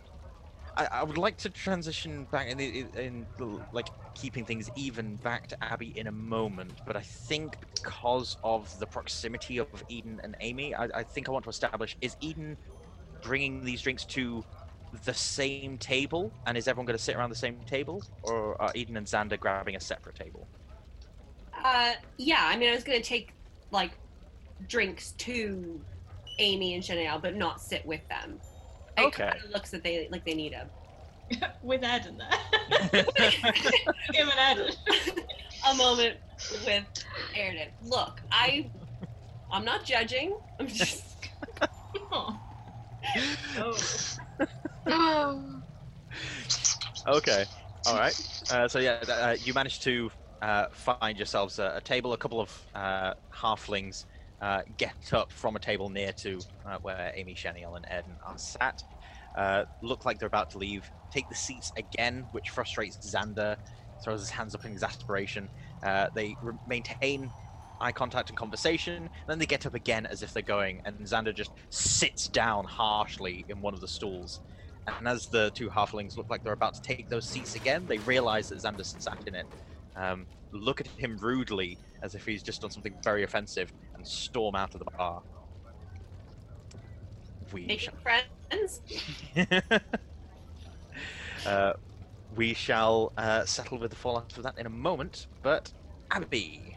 [0.77, 3.27] I, I would like to transition back in, the, in
[3.71, 8.77] like keeping things even back to Abby in a moment, but I think because of
[8.79, 12.57] the proximity of Eden and Amy, I, I think I want to establish: is Eden
[13.21, 14.43] bringing these drinks to
[15.05, 18.71] the same table, and is everyone going to sit around the same table, or are
[18.75, 20.49] Eden and Xander grabbing a separate table?
[21.63, 23.33] Uh, yeah, I mean, I was gonna take
[23.71, 23.91] like
[24.67, 25.81] drinks to
[26.39, 28.39] Amy and Chanel, but not sit with them.
[28.97, 29.31] It Okay.
[29.31, 30.69] kinda looks that they like they need a
[31.63, 33.03] with Ed in there.
[34.13, 34.75] Him and Ed.
[35.69, 36.17] a moment
[36.65, 36.85] with
[37.35, 37.69] Aaron.
[37.81, 38.69] Look, I
[39.51, 40.37] I'm not judging.
[40.59, 41.03] I'm just
[42.11, 42.37] oh.
[43.57, 43.77] Oh.
[44.87, 45.61] Oh.
[47.07, 47.45] Okay.
[47.87, 48.15] All right.
[48.51, 52.13] Uh, so yeah, uh, you managed to uh, find yourselves a, a table.
[52.13, 54.05] A couple of uh, halflings
[54.41, 58.37] uh, get up from a table near to uh, where Amy, Shaniel, and Eden are
[58.37, 58.83] sat.
[59.37, 60.89] Uh, look like they're about to leave.
[61.11, 63.55] Take the seats again, which frustrates Xander.
[64.03, 65.47] Throws his hands up in exasperation.
[65.83, 67.31] Uh, they re- maintain
[67.79, 69.09] eye contact and conversation.
[69.27, 73.45] Then they get up again as if they're going, and Xander just sits down harshly
[73.47, 74.39] in one of the stools.
[74.87, 77.99] And as the two halflings look like they're about to take those seats again, they
[77.99, 79.45] realize that Xander sat in it.
[79.95, 84.55] Um, look at him rudely, as if he's just done something very offensive, and storm
[84.55, 85.21] out of the bar.
[87.53, 88.81] We making friends.
[89.35, 89.81] shall,
[91.45, 91.73] uh,
[92.35, 95.27] we shall uh, settle with the fallout of that in a moment.
[95.43, 95.71] But
[96.11, 96.75] Abby.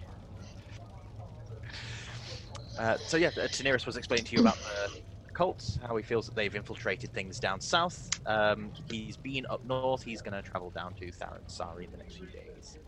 [2.78, 5.00] Uh, so yeah, uh, Taneris was explaining to you about the
[5.32, 8.10] cults, how he feels that they've infiltrated things down south.
[8.26, 10.02] Um, he's been up north.
[10.02, 12.78] He's going to travel down to Tharansari in the next few days,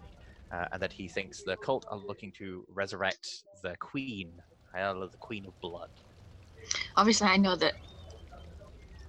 [0.52, 4.32] uh, and that he thinks the cult are looking to resurrect the queen,
[4.74, 5.90] Ayala, the Queen of Blood.
[6.96, 7.74] Obviously, I know that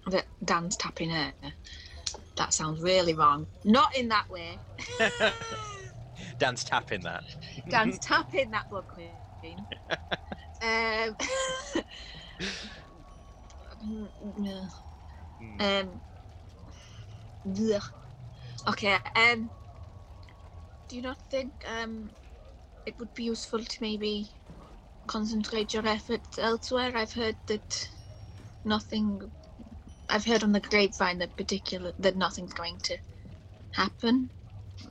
[0.08, 1.34] that Dan's tapping her.
[2.38, 3.48] That sounds really wrong.
[3.66, 4.60] Not in that way.
[6.40, 7.24] Dan's tapping that.
[7.70, 9.18] Dan's tapping that blood queen.
[10.60, 11.16] Um,
[13.86, 14.70] mm, mm,
[15.40, 15.62] Hmm.
[15.62, 16.02] um,
[18.68, 18.98] okay.
[19.16, 19.52] Um,
[20.88, 22.12] do you not think um,
[22.86, 24.32] it would be useful to maybe
[25.08, 26.96] concentrate your efforts elsewhere?
[26.96, 27.90] I've heard that
[28.64, 29.32] nothing.
[30.10, 32.98] I've heard on the grapevine that particular that nothing's going to
[33.72, 34.30] happen.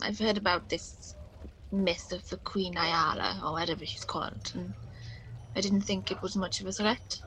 [0.03, 1.15] I've heard about this
[1.73, 4.75] myth of the Queen Ayala or whatever she's called, and
[5.55, 7.21] I didn't think it was much of a threat.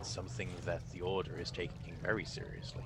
[0.00, 2.84] something that the Order is taking very seriously.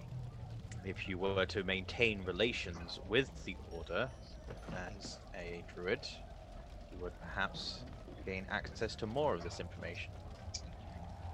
[0.85, 4.11] If you were to maintain relations with the Order
[4.73, 6.07] as a druid,
[6.90, 7.85] you would perhaps
[8.27, 10.14] gain access to more of this information.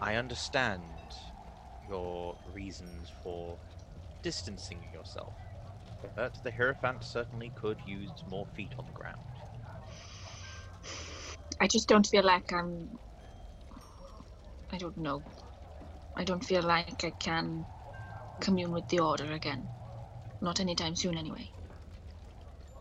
[0.01, 0.99] I understand
[1.87, 3.59] your reasons for
[4.23, 5.35] distancing yourself,
[6.15, 9.17] but the Hierophant certainly could use more feet on the ground.
[11.61, 12.99] I just don't feel like I'm.
[14.71, 15.23] I don't know.
[16.17, 17.67] I don't feel like I can
[18.41, 19.69] commune with the Order again.
[20.41, 21.51] Not anytime soon, anyway.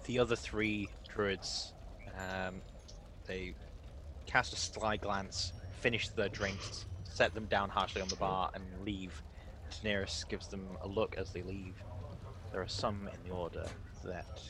[0.06, 1.74] The other three druids,
[2.18, 2.62] um,
[3.26, 3.54] they
[4.26, 8.64] cast a sly glance, finish their drinks, set them down harshly on the bar, and
[8.86, 9.22] leave.
[9.72, 11.76] Taneris gives them a look as they leave.
[12.52, 13.66] There are some in the Order
[14.06, 14.42] that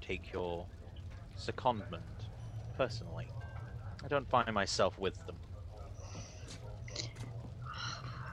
[0.00, 0.66] take your
[1.38, 2.28] secondment
[2.76, 3.28] personally.
[4.04, 5.36] I don't find myself with them.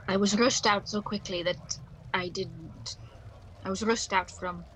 [0.08, 1.78] I was rushed out so quickly that
[2.20, 2.96] I didn't.
[3.64, 4.66] I was rushed out from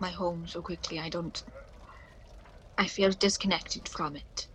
[0.00, 0.98] my home so quickly.
[0.98, 1.40] I don't.
[2.76, 4.48] I feel disconnected from it.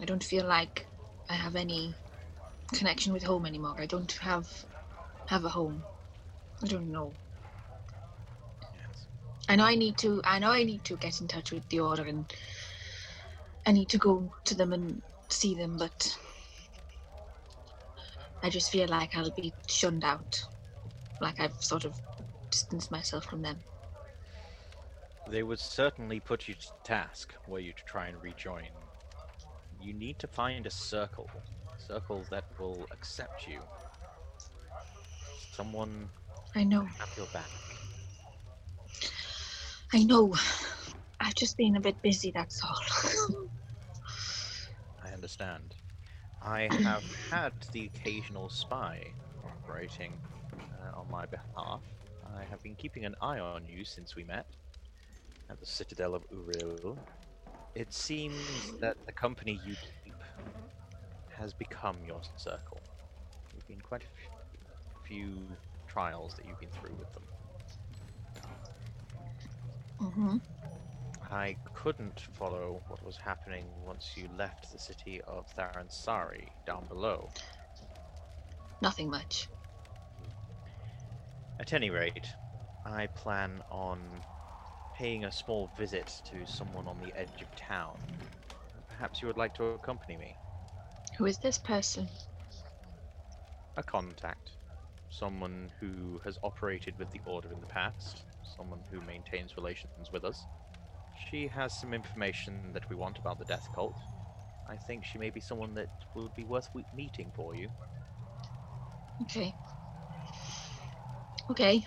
[0.00, 0.86] I don't feel like
[1.28, 1.96] I have any
[2.72, 3.74] connection with home anymore.
[3.78, 4.64] I don't have
[5.26, 5.82] have a home.
[6.62, 7.12] I don't know.
[8.72, 9.06] Yes.
[9.48, 10.20] I know I need to.
[10.24, 12.32] I know I need to get in touch with the order, and
[13.66, 15.78] I need to go to them and see them.
[15.78, 16.16] But
[18.40, 20.44] I just feel like I'll be shunned out,
[21.20, 22.00] like I've sort of
[22.50, 23.62] distanced myself from them.
[25.28, 28.70] They would certainly put you to task were you to try and rejoin.
[29.80, 31.28] You need to find a circle,
[31.76, 33.60] a circle that will accept you.
[35.52, 36.08] Someone
[36.54, 36.86] I know.
[36.98, 37.50] have your back.
[39.92, 40.34] I know.
[41.20, 42.30] I've just been a bit busy.
[42.34, 42.80] That's all.
[45.04, 45.74] I understand.
[46.42, 50.20] I have had the occasional spy operating
[50.86, 51.82] uh, on my behalf.
[52.24, 54.46] I have been keeping an eye on you since we met
[55.50, 56.98] at the Citadel of Uril.
[57.74, 60.22] It seems that the company you keep
[61.30, 62.82] has become your circle.
[63.52, 67.24] There've been quite a few trials that you've been through with them.
[70.00, 70.36] hmm
[71.30, 77.32] I couldn't follow what was happening once you left the city of Tharansari down below.
[78.80, 79.48] Nothing much.
[81.58, 82.34] At any rate,
[82.84, 84.22] I plan on
[84.94, 87.98] paying a small visit to someone on the edge of town.
[88.88, 90.36] Perhaps you would like to accompany me.
[91.16, 92.08] Who is this person?
[93.76, 94.52] A contact.
[95.10, 98.24] Someone who has operated with the Order in the past.
[98.42, 100.46] Someone who maintains relations with us.
[101.14, 103.96] She has some information that we want about the Death Cult.
[104.66, 107.70] I think she may be someone that would be worth meeting for you.
[109.22, 109.56] Okay.
[111.50, 111.84] Okay.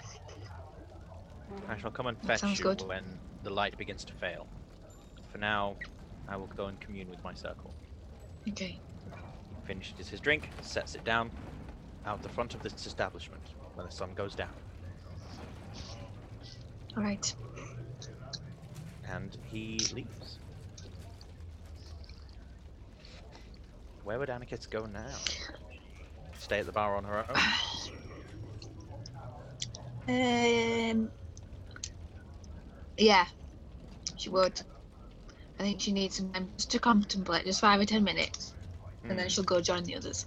[1.67, 2.83] I shall come and fetch you good.
[2.87, 4.47] when the light begins to fail.
[5.31, 5.77] For now,
[6.27, 7.75] I will go and commune with my circle.
[8.49, 8.79] Okay.
[9.55, 11.31] He Finishes his drink, sets it down
[12.05, 14.55] out the front of this establishment when the sun goes down,
[16.97, 17.35] All right.
[19.07, 20.39] and he leaves.
[24.03, 25.15] Where would Anarchus go now?
[26.37, 27.35] Stay at the bar on her own?
[30.09, 31.11] Um.
[32.97, 33.25] Yeah,
[34.17, 34.59] she would.
[35.59, 38.53] I think she needs some time just to contemplate, just five or ten minutes,
[39.03, 40.25] and then Hmm, she'll go join the others.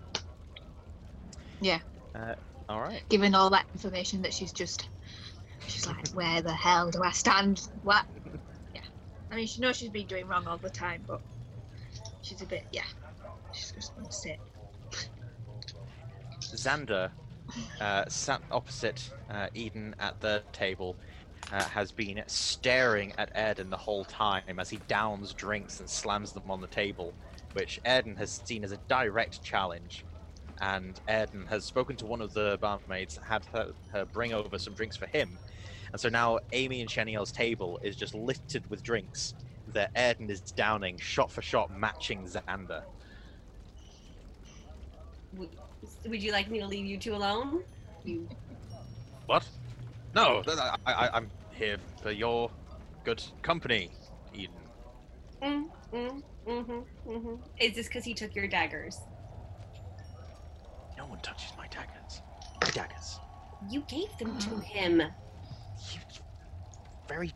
[1.60, 1.80] Yeah.
[2.14, 2.34] Uh,
[2.68, 3.02] all right.
[3.08, 4.88] Given all that information that she's just,
[5.66, 7.62] she's like, where the hell do I stand?
[7.82, 8.04] What?
[8.74, 8.80] Yeah.
[9.30, 11.20] I mean, she knows she's been doing wrong all the time, but
[12.22, 12.82] she's a bit, yeah.
[13.52, 14.38] She's just gonna sit.
[16.40, 17.10] Xander,
[17.80, 20.96] uh, sat opposite uh, Eden at the table,
[21.52, 26.32] uh, has been staring at Erden the whole time as he downs drinks and slams
[26.32, 27.12] them on the table,
[27.52, 30.04] which Erden has seen as a direct challenge.
[30.60, 34.74] And Erden has spoken to one of the barmaids, had her, her bring over some
[34.74, 35.38] drinks for him.
[35.90, 39.34] And so now Amy and Sheniel's table is just littered with drinks
[39.68, 42.82] that Erden is downing shot for shot, matching Xander.
[46.06, 47.60] Would you like me to leave you two alone?
[48.04, 48.28] You
[49.26, 49.48] What?
[50.14, 52.50] No, th- th- I, I, I'm here for your
[53.04, 53.90] good company,
[54.34, 54.54] Eden.
[55.42, 57.34] Mm, mm, mm-hmm, mm-hmm.
[57.58, 58.98] Is this because he took your daggers?
[60.98, 62.20] No one touches my daggers.
[62.60, 63.18] My daggers.
[63.68, 65.00] You gave them to him.
[65.00, 66.00] You,
[67.08, 67.32] very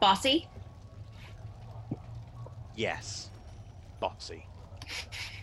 [0.00, 0.46] Bossy?
[2.74, 3.30] yes,
[4.00, 4.44] bossy.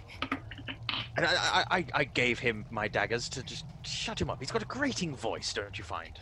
[1.17, 4.39] And I, I, I, gave him my daggers to just shut him up.
[4.39, 6.13] He's got a grating voice, don't you find?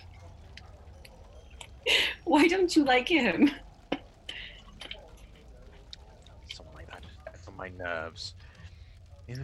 [2.23, 3.51] Why don't you like him?
[7.59, 8.33] my nerves.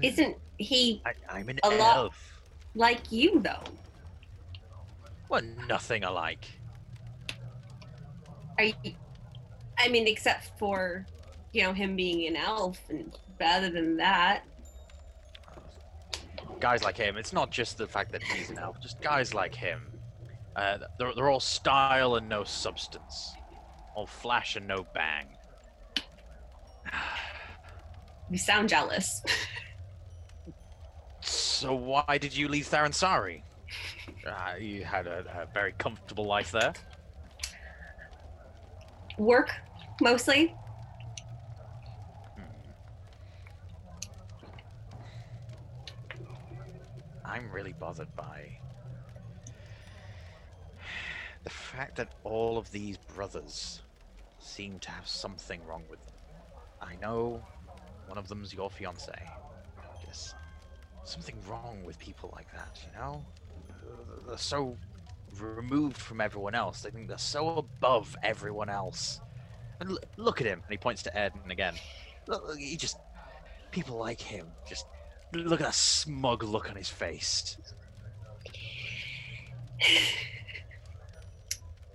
[0.01, 2.41] Isn't he I, I'm an a lot- elf.
[2.73, 3.63] like you though?
[5.29, 6.45] We're nothing alike.
[8.57, 8.93] Are you,
[9.77, 11.05] I mean, except for
[11.51, 14.43] you know him being an elf, and other than that,
[16.59, 19.53] Guys like him, it's not just the fact that he's an elf, just guys like
[19.53, 19.91] him.
[20.55, 23.33] Uh, they're, they're all style and no substance.
[23.95, 25.27] All flash and no bang.
[28.31, 29.21] you sound jealous.
[31.21, 33.41] So why did you leave Tharansari?
[34.25, 36.73] Uh, you had a, a very comfortable life there.
[39.17, 39.51] Work
[40.01, 40.53] mostly.
[47.27, 48.51] I'm really bothered by
[51.43, 53.81] the fact that all of these brothers
[54.39, 56.15] seem to have something wrong with them.
[56.81, 57.41] I know
[58.07, 59.13] one of them's your fiance.
[60.05, 60.35] Just
[61.03, 63.23] something wrong with people like that, you know?
[64.27, 64.77] They're so
[65.39, 66.81] removed from everyone else.
[66.81, 69.19] They think they're so above everyone else.
[69.79, 70.61] And l- look at him.
[70.65, 71.75] And he points to Eden again.
[72.27, 72.97] Look, look, he just.
[73.71, 74.47] People like him.
[74.67, 74.85] Just
[75.33, 77.57] look at that smug look on his face.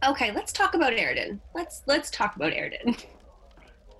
[0.07, 1.41] Okay, let's talk about Airden.
[1.55, 3.05] Let's let's talk about Airden.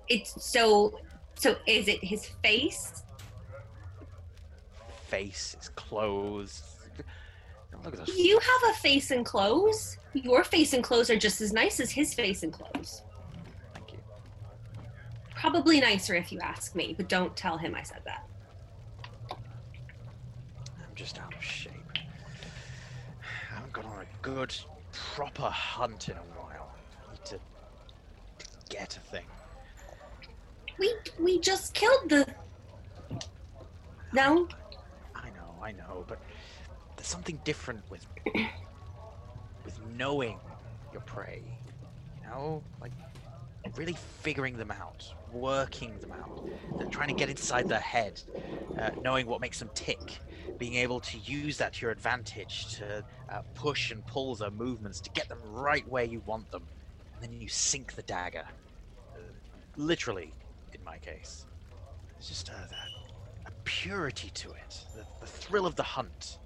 [0.09, 0.99] It's so
[1.35, 3.03] so is it his face?
[5.07, 6.63] Face, his clothes.
[7.83, 8.17] Look at those.
[8.17, 9.97] You have a face and clothes.
[10.13, 13.01] Your face and clothes are just as nice as his face and clothes.
[13.73, 13.99] Thank you.
[15.35, 18.27] Probably nicer if you ask me, but don't tell him I said that.
[21.01, 21.71] Just out of shape.
[21.97, 24.55] I haven't gone on a good,
[25.15, 26.75] proper hunt in a while.
[27.09, 27.39] I need to,
[28.37, 29.25] to get a thing.
[30.77, 32.27] We we just killed the
[34.13, 34.47] No?
[35.15, 36.19] I know, I know, but
[36.95, 38.05] there's something different with
[39.65, 40.37] with knowing
[40.91, 41.41] your prey.
[42.21, 42.91] You know, like
[43.75, 46.41] really figuring them out, working them out,
[46.89, 48.21] trying to get inside their head,
[48.77, 50.21] uh, knowing what makes them tick,
[50.57, 54.99] being able to use that to your advantage to uh, push and pull their movements
[55.01, 56.63] to get them right where you want them,
[57.13, 58.45] and then you sink the dagger.
[59.15, 59.19] Uh,
[59.77, 60.33] literally,
[60.73, 61.45] in my case,
[62.17, 62.89] it's just uh, that
[63.47, 66.37] a purity to it, the, the thrill of the hunt.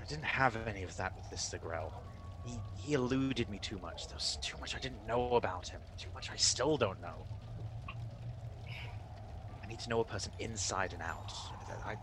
[0.00, 1.92] I didn't have any of that with this Sigrel.
[2.44, 4.08] He, he eluded me too much.
[4.08, 5.80] There was too much I didn't know about him.
[5.98, 7.26] Too much I still don't know.
[9.62, 11.32] I need to know a person inside and out.
[11.84, 11.96] I,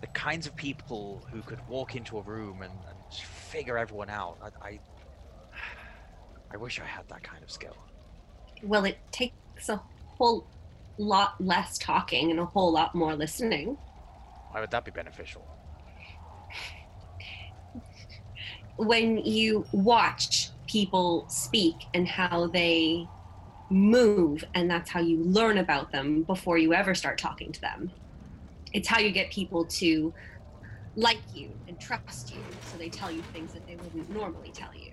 [0.00, 4.38] the kinds of people who could walk into a room and, and figure everyone out.
[4.42, 4.80] I, I,
[6.52, 7.76] I wish I had that kind of skill.
[8.62, 9.76] Well, it takes a
[10.18, 10.46] whole
[10.98, 13.78] lot less talking and a whole lot more listening.
[14.50, 15.46] Why would that be beneficial?
[18.86, 23.06] When you watch people speak and how they
[23.68, 27.90] move, and that's how you learn about them before you ever start talking to them.
[28.72, 30.14] It's how you get people to
[30.96, 34.74] like you and trust you, so they tell you things that they wouldn't normally tell
[34.74, 34.92] you.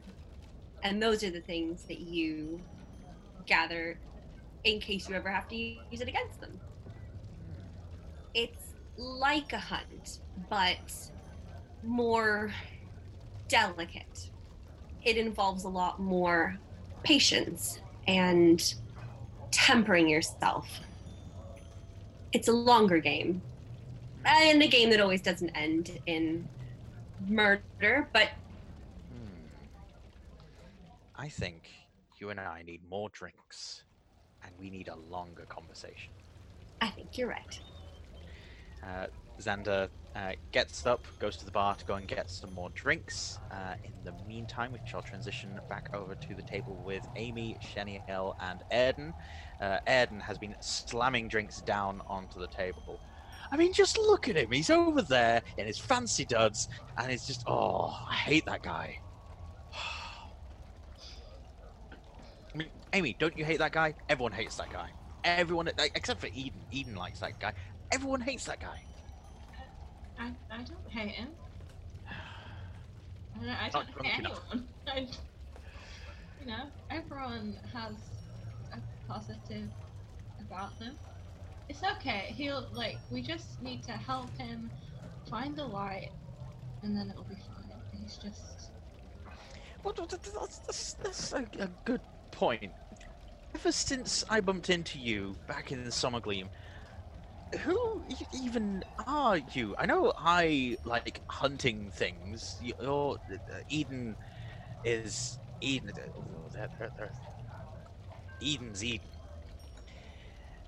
[0.84, 2.60] And those are the things that you
[3.46, 3.98] gather
[4.66, 6.60] in case you ever have to use it against them.
[8.34, 10.20] It's like a hunt,
[10.50, 10.92] but
[11.84, 12.52] more
[13.48, 14.30] delicate.
[15.04, 16.58] It involves a lot more
[17.04, 18.62] patience and
[19.52, 20.82] tempering yourself.
[22.34, 23.42] It's a longer game.
[24.26, 26.50] And a game that always doesn't end in
[27.26, 28.30] murder, but
[29.10, 29.48] Hmm.
[31.16, 31.70] I think
[32.20, 33.84] you and I need more drinks,
[34.44, 36.12] and we need a longer conversation.
[36.82, 37.60] I think you're right.
[38.84, 39.08] Uh,
[39.40, 43.38] Xander uh, gets up, goes to the bar to go and get some more drinks.
[43.52, 48.34] Uh, in the meantime, we shall transition back over to the table with Amy, Sheniel,
[48.40, 49.14] and Erden.
[49.62, 53.00] Uh, Erden has been slamming drinks down onto the table.
[53.52, 54.52] I mean, just look at him.
[54.52, 56.68] He's over there in his fancy duds,
[56.98, 58.98] and it's just, oh, I hate that guy.
[62.54, 63.94] I mean, Amy, don't you hate that guy?
[64.10, 64.90] Everyone hates that guy.
[65.24, 66.66] Everyone, except for Eden.
[66.72, 67.54] Eden likes that guy.
[67.92, 68.87] Everyone hates that guy.
[70.20, 71.30] I, I don't hate him.
[73.40, 74.42] I don't, I don't hate enough.
[74.52, 74.68] anyone.
[74.88, 75.08] I,
[76.42, 77.94] you know, everyone has
[78.74, 79.70] a positive
[80.40, 80.96] about them.
[81.70, 82.34] It's okay.
[82.36, 82.98] He'll like.
[83.12, 84.72] We just need to help him
[85.30, 86.10] find the light,
[86.82, 87.72] and then it'll be fine.
[88.02, 88.72] He's just.
[89.84, 92.02] Well, th- th- that's, that's, that's a, a good
[92.32, 92.72] point.
[93.56, 96.48] ever since I bumped into you back in Summergleam,
[97.62, 99.76] who even are you?
[99.78, 102.58] I know I like hunting things.
[102.60, 104.16] Your uh, Eden
[104.84, 105.92] is Eden.
[106.18, 107.12] oh, that- that-
[108.42, 109.10] Eden's Eden.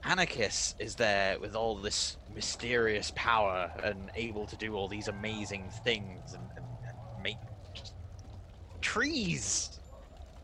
[0.03, 5.69] Anarchus is there with all this mysterious power and able to do all these amazing
[5.69, 7.37] things and, and, and make
[8.81, 9.79] trees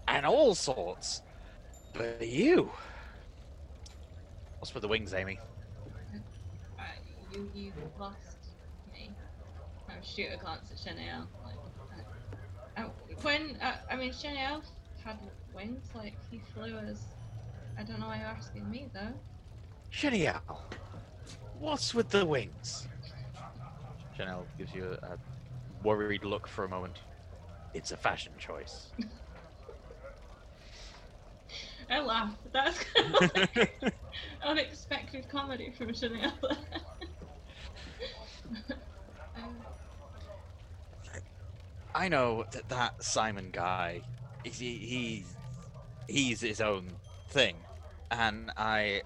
[0.07, 1.21] and all sorts.
[1.93, 2.71] But you,
[4.59, 5.39] what's with the wings, Amy?
[7.35, 8.37] Uh, you you lost
[8.91, 9.15] me.
[9.89, 11.27] I shoot a glance at Chanel.
[11.43, 11.55] Like,
[12.77, 12.89] uh, uh,
[13.21, 14.63] when uh, I mean Chanel
[15.03, 15.17] had
[15.53, 17.05] wings, like he flew as.
[17.77, 19.15] I don't know why you're asking me though.
[19.89, 20.41] Chanel,
[21.59, 22.87] what's with the wings?
[24.15, 25.17] Chanel gives you a, a
[25.83, 26.99] worried look for a moment.
[27.73, 28.93] It's a fashion choice.
[31.89, 32.35] I laugh.
[32.53, 33.73] That's kind of like
[34.43, 36.33] unexpected comedy from Chanel.
[41.95, 44.01] I know that that Simon guy,
[44.43, 45.23] he, he
[46.07, 46.97] he's his own
[47.29, 47.55] thing,
[48.11, 49.01] and I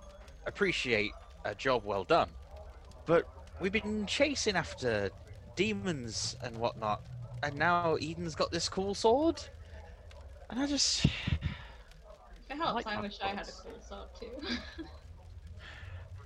[0.48, 1.12] appreciate
[1.46, 2.30] a job well done.
[3.06, 3.26] But
[3.60, 5.12] we've been chasing after
[5.56, 7.02] demons and whatnot,
[7.44, 9.44] and now Eden's got this cool sword,
[10.50, 11.12] and I just it
[12.50, 14.32] helps, like I wish I had a cool sword too.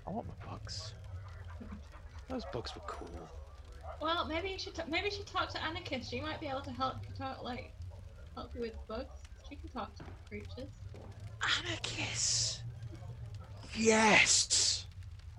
[0.08, 0.94] I want my bugs.
[2.34, 3.30] Those books were cool.
[4.02, 4.74] well, maybe you should.
[4.74, 6.10] T- maybe you should talk to Anarchus.
[6.10, 7.72] She might be able to help you talk, like,
[8.36, 9.20] help you with books.
[9.48, 10.72] She can talk to creatures.
[11.60, 12.64] Anarchus.
[13.76, 14.88] Yes.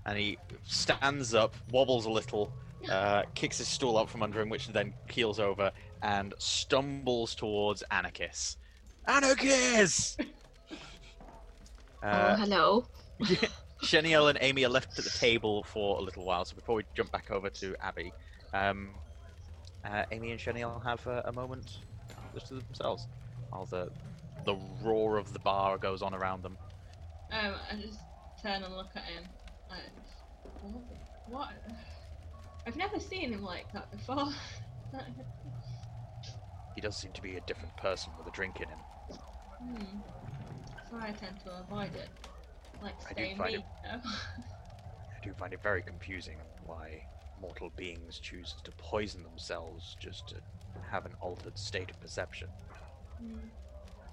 [0.07, 2.53] And he stands up, wobbles a little,
[2.88, 7.82] uh, kicks his stool up from under him, which then keels over, and stumbles towards
[7.90, 8.57] Anarchus.
[9.09, 10.16] Anarchus!
[10.70, 10.76] oh,
[12.05, 12.86] Uh, hello.
[13.85, 16.85] Sheniel and Amy are left at the table for a little while, so before we
[16.97, 18.12] jump back over to Abby,
[18.53, 18.91] um,
[19.85, 21.70] uh, Amy and Sheniel have uh, a moment
[22.35, 23.07] just to themselves
[23.51, 23.89] while the,
[24.45, 26.57] the roar of the bar goes on around them.
[27.30, 28.01] Um, I just
[28.43, 29.24] turn and look at him.
[30.61, 30.82] What?
[31.26, 31.49] what?
[32.66, 34.28] I've never seen him like that before.
[36.74, 38.78] He does seem to be a different person with a drink in him.
[39.61, 39.99] hmm.
[40.91, 42.09] So I tend to avoid it.
[42.85, 43.59] Like I do stay find me.
[43.61, 43.64] it-
[43.95, 47.05] I do find it very confusing why
[47.41, 50.37] mortal beings choose to poison themselves just to
[50.91, 52.49] have an altered state of perception.
[53.18, 53.49] Hmm.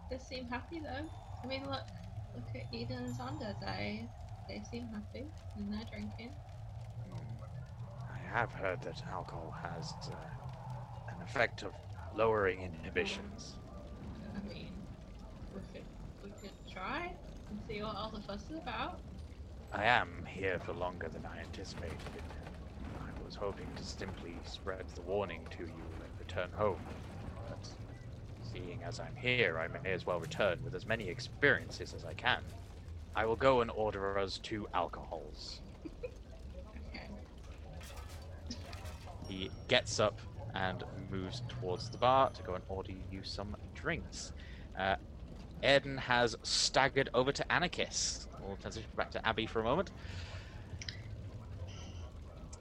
[0.10, 1.08] They seem happy though.
[1.44, 1.86] I mean, look,
[2.34, 3.56] look at Eden and Xander.
[3.60, 4.08] They,
[4.48, 6.32] they seem happy and they're drinking.
[8.10, 10.16] I have heard that alcohol has uh,
[11.14, 11.74] an effect of
[12.14, 13.58] lowering inhibitions.
[14.36, 14.72] I mean,
[15.54, 15.86] we could,
[16.24, 17.10] we could try
[17.52, 19.00] and see what all the fuss is about.
[19.74, 22.24] I am here for longer than I anticipated.
[22.98, 26.82] I was hoping to simply spread the warning to you and return home.
[27.50, 27.68] But
[28.42, 32.14] seeing as I'm here, I may as well return with as many experiences as I
[32.14, 32.42] can.
[33.16, 35.62] I will go and order us two alcohols.
[36.96, 37.08] Okay.
[39.28, 40.20] He gets up
[40.54, 44.34] and moves towards the bar to go and order you some drinks.
[44.78, 44.96] Uh,
[45.64, 48.28] Eden has staggered over to Anarchus.
[48.40, 49.92] We'll transition back to Abby for a moment.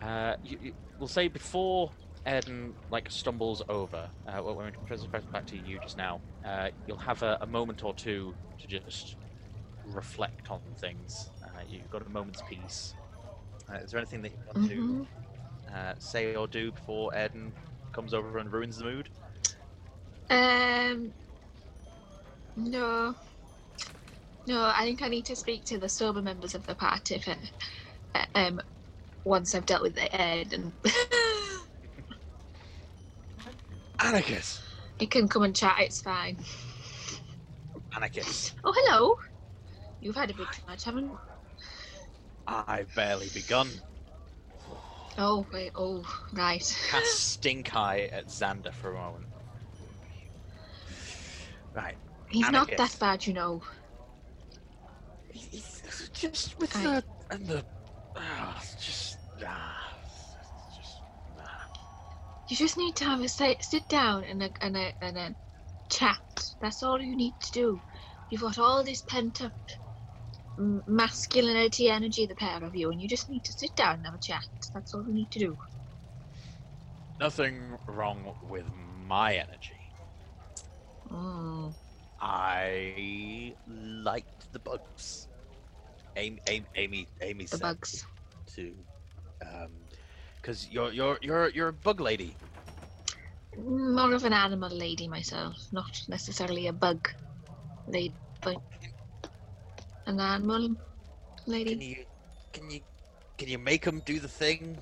[0.02, 1.92] Uh, you, you, we'll say before
[2.26, 6.70] Eden like stumbles over, uh, well, when we transition back- to you just now, uh,
[6.86, 9.16] you'll have a, a moment or two to just
[9.84, 11.30] reflect on things.
[11.42, 12.94] Uh, you've got a moment's peace.
[13.70, 15.06] Uh, is there anything that you want to
[15.70, 15.74] Mhm.
[15.74, 17.54] uh, say or do before Eden
[17.92, 19.08] comes over and ruins the mood?
[20.30, 21.14] Um,
[22.64, 23.14] no.
[24.46, 27.36] No, I think I need to speak to the sober members of the party for,
[28.14, 28.60] uh, um,
[29.24, 30.72] once I've dealt with the Ed and
[34.00, 34.60] Anarchus!
[34.98, 36.38] he can come and chat, it's fine.
[37.94, 38.54] Anarchus!
[38.64, 39.14] Oh, hello.
[40.00, 41.12] You've had a big night, haven't
[42.46, 43.68] I've barely begun.
[45.18, 46.02] Oh, wait, oh,
[46.32, 46.64] right.
[46.88, 49.26] Cast stink eye at Xander for a moment.
[51.74, 51.96] Right.
[52.30, 53.62] He's not that bad, you know.
[55.34, 55.82] It's
[56.14, 57.64] Just with I- the and the
[58.16, 59.94] ah, just ah,
[60.74, 61.02] just
[61.38, 61.68] ah.
[62.48, 65.36] You just need to have a sit, sit down and a, and, a, and a
[65.90, 66.18] chat.
[66.60, 67.82] That's all you need to do.
[68.30, 69.52] You've got all this pent up
[70.86, 74.14] masculinity energy, the pair of you, and you just need to sit down and have
[74.16, 74.44] a chat.
[74.74, 75.58] That's all you need to do.
[77.20, 79.80] nothing wrong with my energy.
[81.10, 81.74] Mm.
[82.20, 85.28] I liked the bugs.
[86.16, 88.04] Amy, Amy, Amy, Amy The bugs.
[88.54, 88.74] to,
[89.42, 89.70] um,
[90.36, 92.36] because you're you're you're you're a bug lady.
[93.56, 97.08] More of an animal lady myself, not necessarily a bug
[97.86, 98.56] lady, but
[100.06, 100.76] an animal
[101.46, 101.70] lady.
[101.72, 102.04] Can you
[102.52, 102.80] can you
[103.38, 104.78] can you make them do the thing?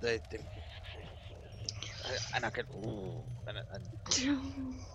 [0.00, 0.38] They, they,
[2.34, 2.64] and I can.
[2.72, 3.84] ooh, and, and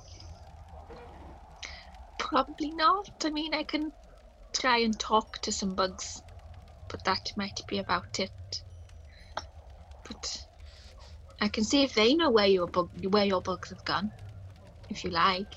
[2.30, 3.10] Probably not.
[3.26, 3.92] I mean, I can
[4.54, 6.22] try and talk to some bugs,
[6.88, 8.64] but that might be about it.
[10.08, 10.46] But
[11.42, 14.12] I can see if they know where your bug, where your bugs have gone,
[14.90, 15.56] if you like.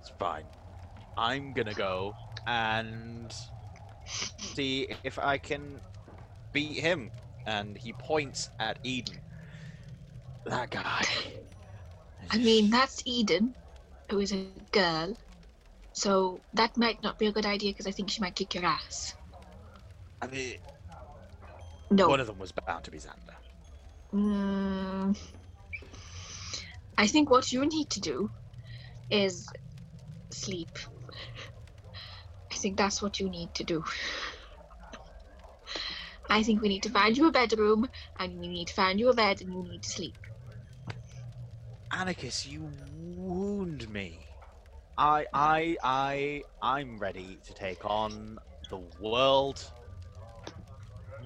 [0.00, 0.44] It's fine.
[1.16, 2.14] I'm gonna go
[2.46, 3.34] and
[4.38, 5.80] see if I can
[6.52, 7.10] beat him.
[7.46, 9.20] And he points at Eden.
[10.46, 11.02] That guy.
[12.30, 13.56] I mean, that's Eden,
[14.10, 14.36] who is a
[14.72, 15.16] girl.
[15.94, 18.64] So that might not be a good idea because I think she might kick your
[18.66, 19.14] ass.
[20.20, 20.58] I mean,
[21.90, 22.08] No.
[22.08, 23.36] one of them was bound to be Xander.
[24.12, 25.16] Mm,
[26.98, 28.30] I think what you need to do
[29.10, 29.46] is
[30.32, 30.78] sleep.
[32.52, 33.84] I think that's what you need to do.
[36.28, 37.88] I think we need to find you a bedroom
[38.18, 40.16] and we need to find you a bed and you need to sleep.
[41.92, 44.23] Anarchus, you wound me.
[44.96, 48.38] I, I, I, I'm ready to take on
[48.70, 49.62] the world.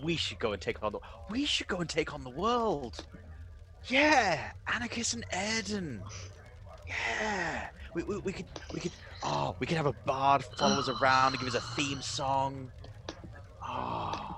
[0.02, 1.00] We should go and take on the.
[1.30, 3.04] We should go and take on the world.
[3.88, 5.24] Yeah, Anarchus and
[5.58, 6.02] Eden.
[6.86, 8.92] Yeah, we, we, we could, we could.
[9.22, 12.70] Oh, we could have a bard follow us around and give us a theme song.
[13.66, 14.36] Oh,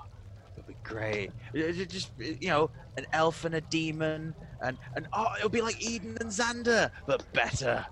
[0.55, 1.31] it'd be great.
[1.55, 5.61] Uh, ju- Just you know, an elf and a demon, and and oh, it'll be
[5.61, 7.85] like Eden and Xander, but better.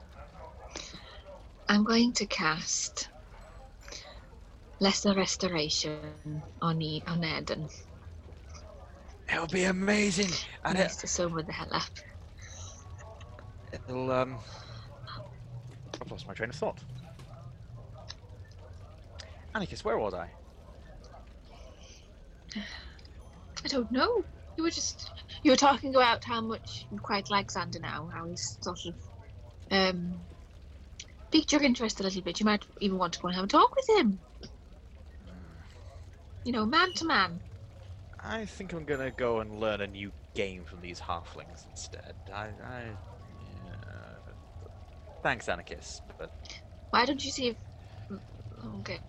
[1.69, 3.09] I'm going to cast
[4.79, 7.67] Lesser Restoration on, e- on Eden.
[9.31, 10.31] It'll be amazing,
[10.65, 11.83] and it, Nice to sober the hell up.
[13.87, 14.39] it'll um.
[16.01, 16.79] I've lost my train of thought.
[19.53, 20.31] Anarchus, where was I?
[23.63, 24.23] I don't know.
[24.57, 25.11] You were just
[25.43, 28.95] you were talking about how much you quite like Xander now, how he's sort of
[29.71, 30.28] um
[31.31, 32.39] piqued your interest a little bit.
[32.39, 34.19] You might even want to go and have a talk with him.
[36.43, 37.41] You know, man to man.
[38.21, 42.15] I think I'm gonna go and learn a new game from these halflings instead.
[42.31, 44.19] I, I yeah.
[45.23, 46.31] Thanks, Anarchus, but
[46.91, 47.57] Why don't you see if
[48.79, 48.99] Okay.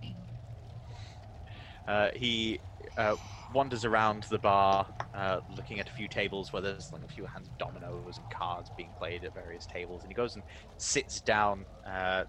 [1.86, 2.60] uh, he
[2.97, 3.16] uh,
[3.53, 7.26] wanders around the bar, uh, looking at a few tables where there's like a few
[7.26, 10.45] hands of dominoes and cards being played at various tables, and he goes and
[10.76, 12.24] sits down uh,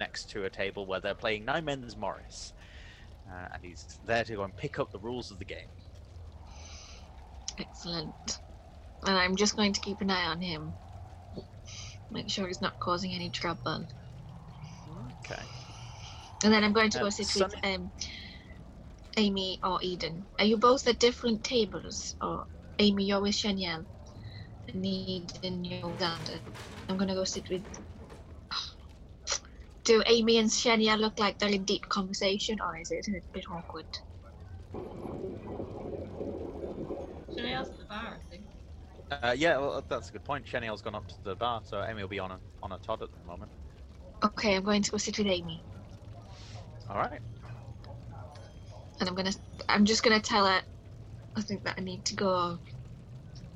[0.00, 2.52] next to a table where they're playing Nine Men's Morris,
[3.30, 5.68] uh, and he's there to go and pick up the rules of the game.
[7.58, 8.38] Excellent.
[9.04, 10.74] And I'm just going to keep an eye on him.
[12.10, 13.86] Make sure he's not causing any trouble.
[15.24, 15.42] Okay.
[16.44, 17.90] And then I'm going to go Uh, sit with um,
[19.18, 20.24] Amy or Eden.
[20.38, 22.14] Are you both at different tables?
[22.20, 22.46] Or
[22.78, 23.84] Amy, you're with Shaniel?
[24.72, 26.40] And Eden, you're with Xander.
[26.88, 27.64] I'm going to go sit with.
[29.84, 33.44] Do Amy and Shaniel look like they're in deep conversation, or is it a bit
[33.50, 33.86] awkward?
[37.36, 38.46] Chanel's at the bar, I think.
[39.10, 40.46] Uh, yeah, well, that's a good point.
[40.46, 43.02] Sheniel's gone up to the bar, so Amy will be on a on a Todd
[43.02, 43.50] at the moment.
[44.22, 45.64] Okay, I'm going to go sit with Amy.
[46.88, 47.20] All right.
[49.00, 49.32] And I'm gonna
[49.68, 50.62] I'm just gonna tell her
[51.36, 52.58] I think that I need to go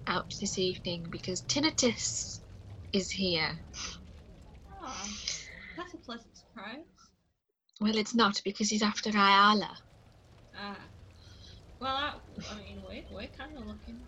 [0.07, 2.40] out this evening because Taneris
[2.93, 3.61] is here.
[4.82, 5.09] Oh,
[5.76, 6.86] that's a pleasant surprise.
[7.80, 9.76] Well it's not because he's after Ayala.
[10.57, 10.78] Ah.
[11.80, 12.12] Well, I,
[12.53, 14.03] I mean, we're, we're kind of looking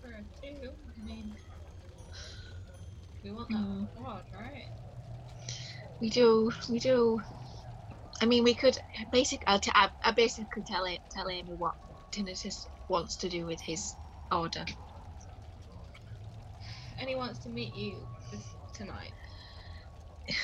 [0.00, 0.70] for it too.
[0.70, 1.34] I mean,
[3.24, 3.88] we want that Mm.
[3.96, 4.70] reward, right?
[6.00, 7.20] We do we do
[8.20, 8.78] I mean we could
[9.10, 11.74] basic I'll t- I, I basically tell it tell Amy what
[12.12, 13.96] Taneris wants to do with his
[14.30, 14.64] order.
[16.98, 19.12] And he wants to meet you this tonight.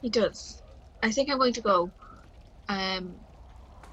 [0.00, 0.62] He does.
[1.02, 1.92] I think I'm going to go.
[2.68, 3.16] Um,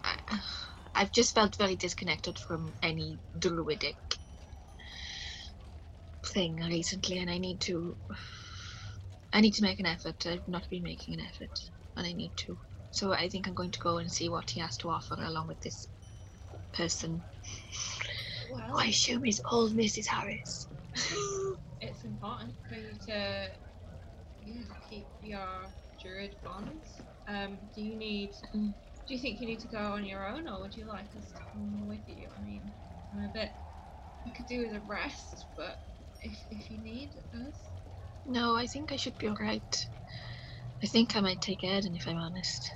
[0.03, 0.15] I,
[0.95, 3.97] I've just felt very disconnected from any druidic
[6.27, 7.97] thing recently, and I need to.
[9.33, 10.25] I need to make an effort.
[10.27, 11.59] I've not been making an effort,
[11.97, 12.57] and I need to.
[12.96, 15.48] So I think I'm going to go and see what he has to offer, along
[15.48, 15.86] with this
[16.74, 17.22] person.
[18.54, 20.08] Well, I assume is old Mrs.
[20.08, 20.68] Harris.
[21.82, 23.48] it's important for you to
[24.46, 25.66] yeah, keep your
[26.02, 26.88] druid bonds.
[27.28, 28.32] Um, do you need?
[28.56, 28.74] Mm.
[29.08, 31.32] Do you think you need to go on your own, or would you like us
[31.34, 32.30] to come with you?
[32.38, 32.72] I mean,
[33.14, 33.52] I'm a bit.
[34.26, 35.76] I could do with a rest, but
[36.22, 37.56] if if you need us,
[38.26, 39.86] No, I think I should be alright.
[40.84, 42.70] I think I might take Eden if I'm honest.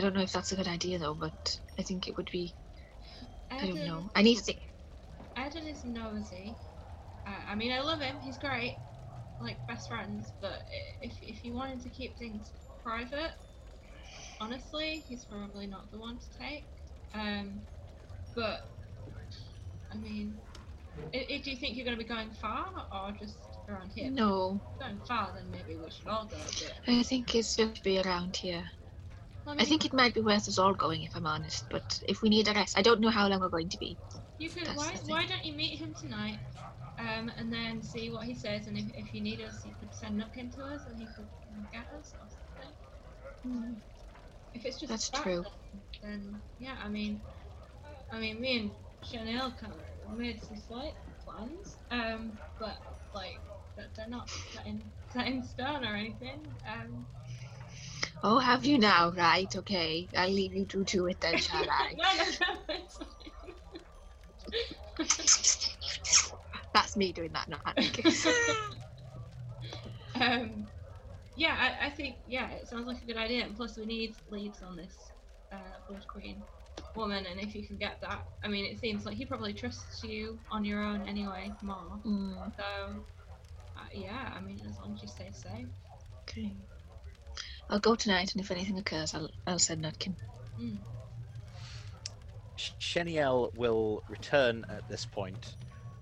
[0.00, 2.56] I don't know if that's a good idea though, but I think it would be.
[3.50, 4.10] I don't know.
[4.16, 4.60] I need to think.
[5.38, 6.56] Eden is nosy.
[7.26, 8.18] Uh, I mean, I love him.
[8.20, 8.78] He's great,
[9.40, 10.32] like best friends.
[10.40, 10.62] But
[11.02, 13.32] if if you wanted to keep things private,
[14.40, 16.68] honestly, he's probably not the one to take.
[17.12, 17.66] Um,
[18.34, 18.60] but
[19.92, 20.40] I mean,
[21.14, 24.10] i i do you think you're going to be going far or just around here?
[24.10, 26.80] No, If going far, then maybe we should all go a bit.
[26.88, 28.70] I think it's going to be around here.
[29.58, 32.28] I think it might be worth us all going if I'm honest, but if we
[32.28, 33.98] need a rest, I don't know how long we're going to be.
[34.38, 34.66] You could.
[34.66, 36.38] That's Why, why don't you meet him tonight,
[36.98, 39.94] um, and then see what he says, and if, if you need us, you could
[39.94, 41.28] send Nutkin to us, and he could
[41.72, 43.76] get us or something.
[44.54, 45.44] If it's just That's that, true.
[45.72, 47.20] Then, then yeah, I mean,
[48.12, 48.70] I mean, me and
[49.02, 50.92] Chanel kind of made some slight
[51.24, 52.76] plans, um, but
[53.14, 53.40] like
[53.96, 54.82] they're not set in,
[55.12, 56.40] set in stone or anything.
[56.68, 57.06] Um,
[58.22, 59.10] Oh, have you now?
[59.10, 60.08] Right, okay.
[60.16, 61.96] I'll leave you two to it then, shall I?
[61.96, 62.26] no, no.
[66.72, 67.76] That's me doing that, not
[70.20, 70.66] um,
[71.36, 73.44] yeah, I, I think yeah, it sounds like a good idea.
[73.44, 75.12] And plus, we need leads on this
[75.52, 76.44] uh, Blood Queen
[76.94, 80.02] woman, and if you can get that, I mean, it seems like he probably trusts
[80.02, 81.98] you on your own anyway more.
[82.06, 82.64] Mm, So,
[83.76, 85.68] uh, yeah, I mean, as long as you stay safe.
[86.22, 86.56] okay.
[87.70, 90.16] I'll go tonight, and if anything occurs, I'll I'll send Nutkin.
[90.60, 90.80] Mm.
[92.56, 95.56] Sh- Sheniel will return at this point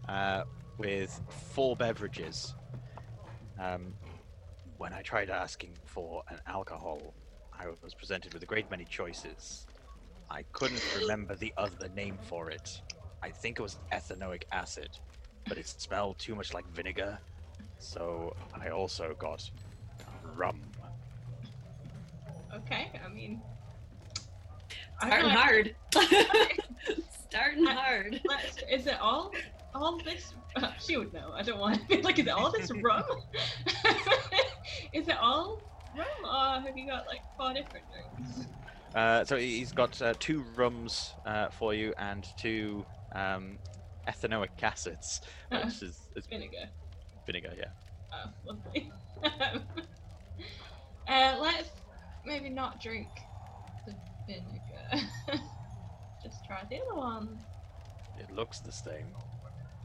[0.08, 0.42] uh,
[0.78, 2.54] with four beverages.
[3.60, 3.94] Um,
[4.78, 7.14] when I tried asking for an alcohol,
[7.52, 9.66] I was presented with a great many choices.
[10.30, 12.80] I couldn't remember the other name for it.
[13.22, 14.88] I think it was ethanoic acid,
[15.46, 17.18] but it smelled too much like vinegar.
[17.78, 19.42] So I also got
[20.22, 20.67] rum.
[22.54, 23.40] Okay, I mean,
[25.00, 25.76] Starting feel like- hard.
[27.30, 28.20] Starting hard.
[28.70, 29.32] Is it all
[29.74, 30.32] all this?
[30.80, 31.30] she would know.
[31.34, 33.04] I don't want to be like, is it all this rum?
[34.92, 35.60] is it all
[35.96, 38.46] rum, or have you got like four different drinks?
[38.94, 42.84] Uh, so he- he's got uh, two rums uh, for you and two
[43.14, 43.58] um,
[44.08, 45.20] ethanoic acids,
[45.52, 46.68] Uh, which is, is vinegar.
[47.26, 47.52] vinegar.
[47.56, 47.66] Yeah.
[48.12, 48.90] Oh, lovely.
[51.08, 51.70] uh, let's
[52.24, 53.08] maybe not drink
[53.86, 53.94] the
[54.26, 55.08] vinegar.
[56.22, 57.38] Just try the other one.
[58.16, 59.14] It looks the same.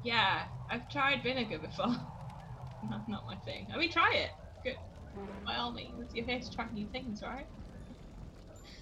[0.02, 1.88] Yeah, I've tried vinegar before.
[2.84, 3.68] not, not my thing.
[3.74, 4.32] I mean, try it.
[4.64, 4.78] Good.
[5.46, 7.46] By all means, you're here to try new things, right?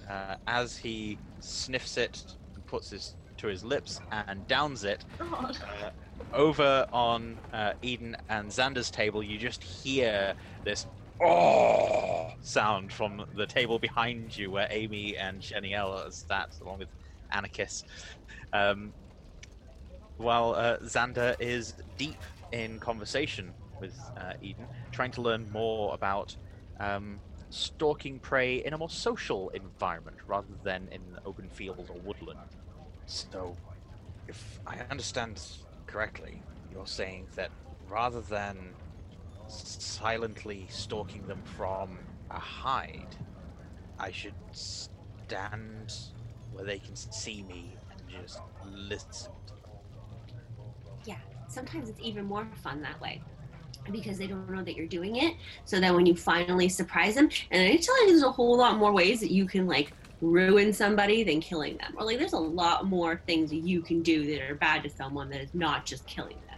[0.09, 2.23] Uh, as he sniffs it,
[2.55, 5.89] and puts this to his lips and downs it, uh,
[6.33, 10.85] over on uh, Eden and Xander's table, you just hear this
[11.21, 16.89] oh sound from the table behind you, where Amy and Sheniel are sat, along with
[17.31, 17.83] Anarchus.
[18.53, 18.93] Um,
[20.17, 22.17] while uh, Xander is deep
[22.51, 26.35] in conversation with uh, Eden, trying to learn more about
[26.79, 32.39] um, stalking prey in a more social environment rather than in open fields or woodland.
[33.05, 33.57] So,
[34.27, 35.41] if I understand
[35.87, 37.49] correctly, you're saying that
[37.89, 38.75] rather than
[39.51, 41.97] silently stalking them from
[42.29, 43.15] a hide,
[43.99, 45.93] I should stand
[46.51, 49.31] where they can see me and just listen.
[51.05, 53.21] Yeah, sometimes it's even more fun that way
[53.91, 55.35] because they don't know that you're doing it.
[55.65, 58.77] So then when you finally surprise them, and I tell you, there's a whole lot
[58.77, 61.95] more ways that you can like ruin somebody than killing them.
[61.97, 64.89] Or like, there's a lot more things that you can do that are bad to
[64.89, 66.50] someone that is not just killing them.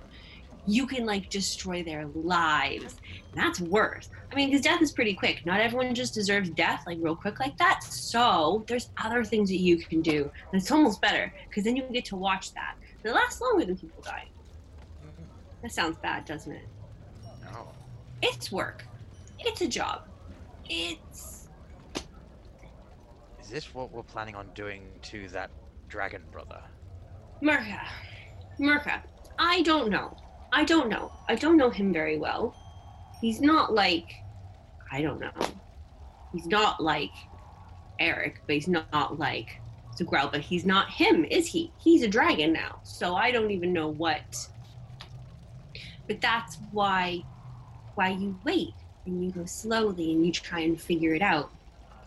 [0.65, 2.95] You can like destroy their lives.
[3.31, 4.09] And that's worse.
[4.31, 5.45] I mean, because death is pretty quick.
[5.45, 7.83] Not everyone just deserves death like real quick like that.
[7.83, 10.31] So there's other things that you can do.
[10.51, 12.75] And it's almost better because then you get to watch that.
[13.03, 14.27] It lasts longer than people die.
[15.05, 15.23] Mm-hmm.
[15.61, 16.67] That sounds bad, doesn't it?
[17.51, 17.67] No.
[18.21, 18.85] It's work.
[19.39, 20.03] It's a job.
[20.69, 21.49] It's
[23.41, 25.51] Is this what we're planning on doing to that
[25.89, 26.61] dragon brother?
[27.41, 27.85] Murka.
[28.57, 29.01] Murka.
[29.37, 30.15] I don't know.
[30.53, 31.11] I don't know.
[31.27, 32.55] I don't know him very well.
[33.19, 34.13] He's not like
[34.91, 35.31] I don't know.
[36.31, 37.11] He's not like
[37.99, 39.59] Eric, but he's not like
[39.97, 41.71] Zagrel, but he's not him, is he?
[41.79, 42.79] He's a dragon now.
[42.83, 44.47] So I don't even know what
[46.07, 47.23] But that's why
[47.95, 48.73] why you wait.
[49.05, 51.51] and you go slowly and you try and figure it out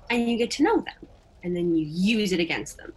[0.08, 1.08] and you get to know them
[1.42, 2.92] and then you use it against them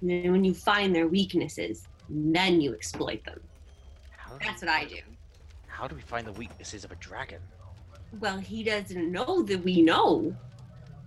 [0.00, 3.40] and then when you find their weaknesses then you exploit them
[4.42, 4.96] that's what i do.
[5.66, 7.40] How do we find the weaknesses of a dragon?
[8.20, 10.34] well he doesn't know that we know.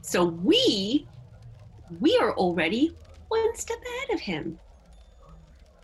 [0.02, 1.08] So we
[2.00, 2.96] we are already
[3.28, 4.60] one step ahead of him.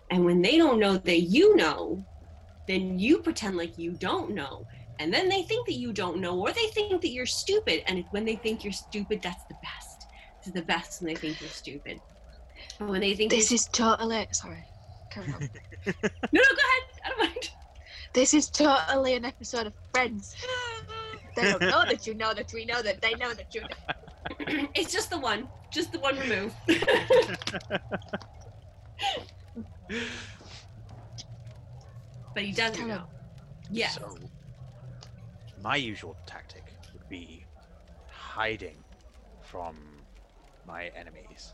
[0.09, 2.03] And when they don't know that you know
[2.67, 4.65] then you pretend like you don't know.
[4.99, 7.83] And then they think that you don't know or they think that you're stupid.
[7.87, 10.07] And when they think you're stupid that's the best.
[10.39, 11.99] It's the best when they think you're stupid.
[12.79, 14.63] And when they think This is totally sorry.
[15.11, 15.39] Carry on.
[15.85, 15.93] no
[16.31, 17.49] no go ahead i don't mind
[18.13, 20.35] This is totally an episode of Friends.
[21.35, 23.67] They don't know that you know that we know that they know that you know.
[24.75, 26.53] it's just the one just the one remove
[32.33, 33.05] but he doesn't know
[33.69, 33.87] Yeah.
[33.89, 34.17] So,
[35.61, 37.45] my usual tactic would be
[38.09, 38.83] hiding
[39.39, 39.75] from
[40.65, 41.53] my enemies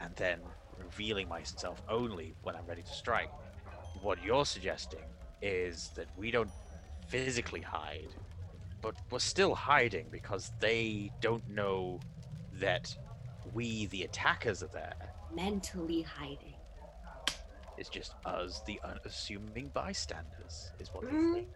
[0.00, 0.40] and then
[0.76, 3.30] revealing myself only when I'm ready to strike.
[4.02, 5.04] What you're suggesting
[5.40, 6.50] is that we don't
[7.08, 8.08] physically hide,
[8.80, 12.00] but we're still hiding because they don't know
[12.54, 12.94] that
[13.54, 14.94] we, the attackers, are there.
[15.34, 16.54] mentally hiding
[17.78, 21.34] It's just us, the unassuming bystanders, is what they Mm.
[21.34, 21.48] think.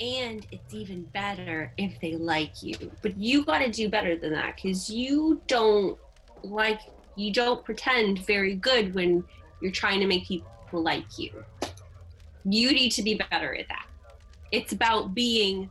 [0.00, 4.32] and it's even better if they like you but you got to do better than
[4.32, 5.98] that because you don't
[6.42, 6.80] like
[7.14, 9.22] you don't pretend very good when
[9.60, 11.30] you're trying to make people like you
[12.44, 13.86] you need to be better at that
[14.50, 15.70] it's about being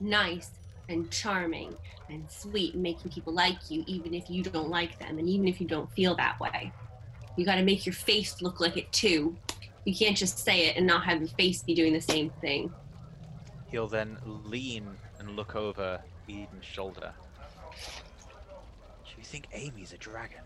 [0.00, 0.50] nice
[0.88, 1.74] and charming
[2.10, 5.48] and sweet and making people like you even if you don't like them and even
[5.48, 6.72] if you don't feel that way
[7.36, 9.36] you got to make your face look like it too
[9.84, 12.72] you can't just say it and not have your face be doing the same thing
[13.68, 17.12] He'll then lean and look over Eden's shoulder.
[19.04, 20.42] Do you think Amy's a dragon?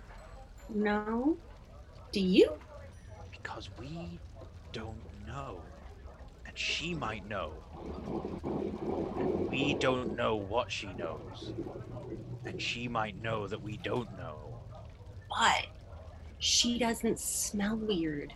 [0.69, 1.37] No.
[2.13, 2.53] Do you?
[3.31, 4.19] Because we
[4.73, 4.97] don't
[5.31, 5.61] know.
[6.47, 7.53] And she might know.
[9.19, 11.53] And we don't know what she knows.
[12.45, 14.59] And she might know that we don't know.
[15.29, 15.67] But
[16.39, 18.35] she doesn't smell weird.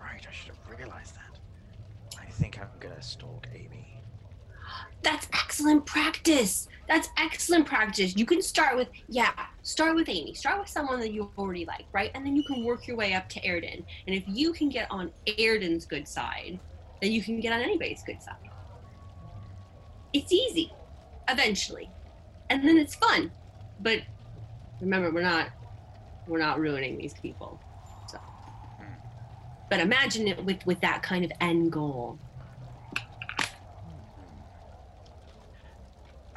[0.00, 2.18] Right, I should have realized that.
[2.20, 4.00] I think I'm gonna stalk Amy.
[5.02, 6.68] That's excellent practice.
[6.88, 8.16] That's excellent practice.
[8.16, 9.32] You can start with, yeah,
[9.62, 10.34] start with Amy.
[10.34, 12.10] Start with someone that you already like, right?
[12.14, 13.84] And then you can work your way up to Airden.
[14.06, 16.60] And if you can get on Airden's good side,
[17.02, 18.50] then you can get on anybody's good side.
[20.12, 20.72] It's easy,
[21.28, 21.90] eventually.
[22.50, 23.32] And then it's fun.
[23.80, 24.02] But
[24.80, 25.50] remember, we're not
[26.26, 27.60] we're not ruining these people.
[28.08, 28.84] So hmm.
[29.68, 32.18] but imagine it with, with that kind of end goal.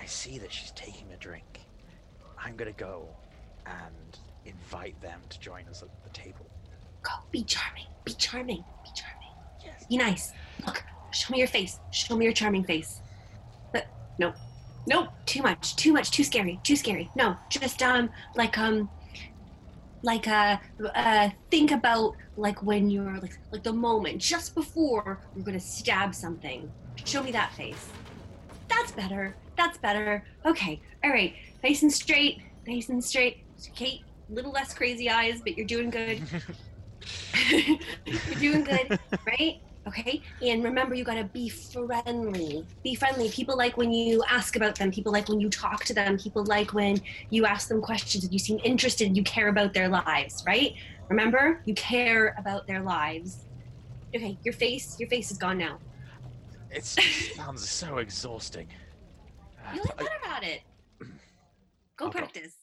[0.10, 1.62] See that she's taking a drink.
[2.44, 3.08] I'm gonna go
[3.66, 6.46] and invite them to join us at the table.
[7.04, 9.30] Go, be charming, be charming, be charming.
[9.64, 9.86] Yes.
[9.88, 10.34] Be nice.
[10.66, 11.80] Look, show me your face.
[11.92, 13.02] Show me your charming face.
[13.72, 13.88] But
[14.18, 14.34] no,
[14.88, 17.10] no, too much, too much, too scary, too scary.
[17.16, 18.90] No, just um, like um,
[20.02, 20.58] like uh,
[20.96, 26.16] uh, think about like when you're like like the moment just before you're gonna stab
[26.16, 26.72] something.
[27.06, 27.90] Show me that face.
[28.68, 29.36] That's better.
[29.60, 30.24] That's better.
[30.46, 30.80] Okay.
[31.04, 31.36] All right.
[31.66, 32.42] Nice and straight.
[32.66, 33.44] Nice and straight.
[33.76, 36.22] Kate, little less crazy eyes, but you're doing good.
[37.52, 38.98] you're doing good,
[39.28, 39.60] right?
[39.86, 40.22] Okay.
[40.42, 42.66] And remember, you gotta be friendly.
[42.86, 43.30] Be friendly.
[43.32, 44.92] People like when you ask about them.
[44.92, 46.18] People like when you talk to them.
[46.18, 49.18] People like when you ask them questions and you seem interested.
[49.18, 50.74] You care about their lives, right?
[51.10, 53.40] Remember, you care about their lives.
[54.16, 54.38] Okay.
[54.46, 54.98] Your face.
[55.02, 55.80] Your face is gone now.
[56.72, 58.68] It sounds so exhausting.
[59.74, 60.62] Feel like better about it.
[61.98, 62.20] Go I'll go.
[62.20, 62.56] practice.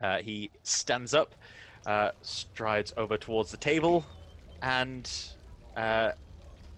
[0.00, 1.34] Uh, he stands up,
[1.86, 4.06] uh, strides over towards the table,
[4.62, 5.10] and
[5.76, 6.12] uh,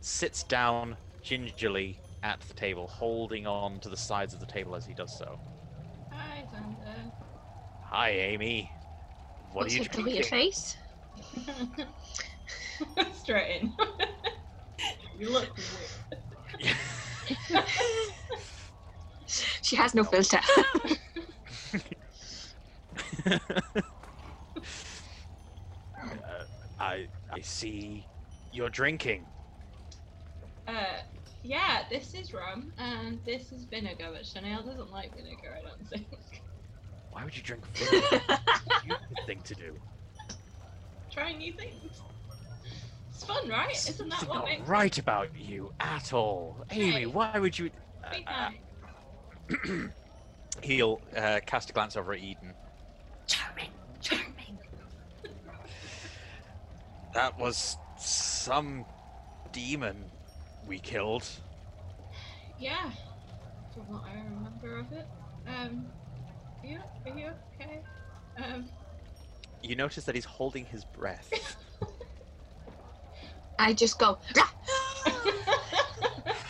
[0.00, 4.86] sits down gingerly at the table, holding on to the sides of the table as
[4.86, 5.40] he does so.
[6.10, 7.12] Hi, Xander.
[7.80, 8.70] Hi, Amy.
[9.52, 10.24] What What's are you with the weird drinking?
[10.24, 10.76] face?
[13.12, 13.72] Straight in.
[15.18, 16.76] you look weird.
[19.62, 20.40] She has no filter.
[26.02, 26.18] Uh,
[26.78, 28.06] I I see
[28.50, 29.26] you're drinking.
[30.66, 30.98] Uh,
[31.42, 35.88] yeah, this is rum, and this is vinegar, but Chanel doesn't like vinegar, I don't
[35.88, 36.42] think.
[37.10, 38.20] Why would you drink vinegar?
[38.80, 39.76] Stupid thing to do.
[41.12, 42.00] Trying new things.
[43.10, 43.70] It's fun, right?
[43.72, 46.64] Isn't that Something what not makes right about you at all.
[46.70, 47.06] Amy, Hey.
[47.06, 47.70] why would you.
[48.04, 48.54] Uh, nice.
[50.62, 52.54] he'll uh, cast a glance over at Eden.
[53.26, 54.58] Charming, charming.
[57.14, 58.84] That was some
[59.52, 60.04] demon
[60.66, 61.28] we killed.
[62.58, 62.90] Yeah.
[63.74, 65.06] From what I remember of it.
[65.46, 65.86] Um.
[66.62, 67.30] Are you, are you
[67.60, 67.80] okay?
[68.36, 68.68] Um.
[69.62, 71.56] You notice that he's holding his breath.
[73.58, 74.18] I just go.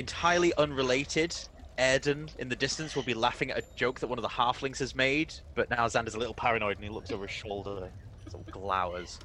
[0.00, 1.36] Entirely unrelated,
[1.78, 4.78] Erden in the distance will be laughing at a joke that one of the halflings
[4.78, 7.92] has made, but now Xander's a little paranoid and he looks over his shoulder,
[8.30, 9.18] sort of glowers.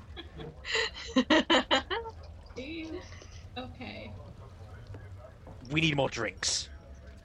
[3.57, 4.11] Okay.
[5.71, 6.67] We need more drinks.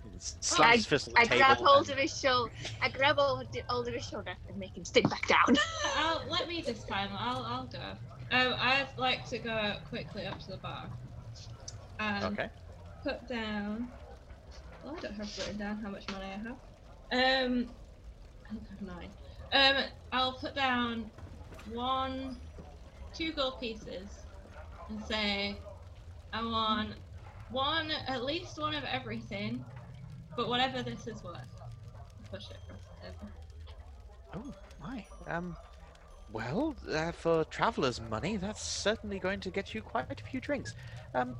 [0.04, 1.38] He slams I- fist on the I table.
[1.38, 2.52] grab hold and- of his shoulder.
[2.80, 5.56] I grab hold hold of his shoulder and make him sit back down.
[5.96, 7.10] I'll let me this time.
[7.18, 7.80] I'll I'll go.
[8.30, 10.88] Um, I'd like to go quickly up to the bar.
[11.98, 12.48] And Okay.
[13.02, 13.88] Put down.
[14.84, 17.46] Well, I don't have written down how much money I have.
[17.46, 17.68] Um,
[18.46, 19.10] I think I have nine.
[19.52, 21.10] Um, I'll put down
[21.72, 22.36] one,
[23.14, 24.08] two gold pieces,
[24.88, 25.56] and say,
[26.32, 26.90] I want
[27.50, 29.64] one, at least one of everything,
[30.36, 31.38] but whatever this is worth.
[32.30, 32.56] Push it
[33.08, 33.30] across.
[34.34, 35.04] Oh my.
[35.26, 35.56] Um.
[36.32, 40.76] Well, uh, for travelers' money, that's certainly going to get you quite a few drinks.
[41.12, 41.34] Um,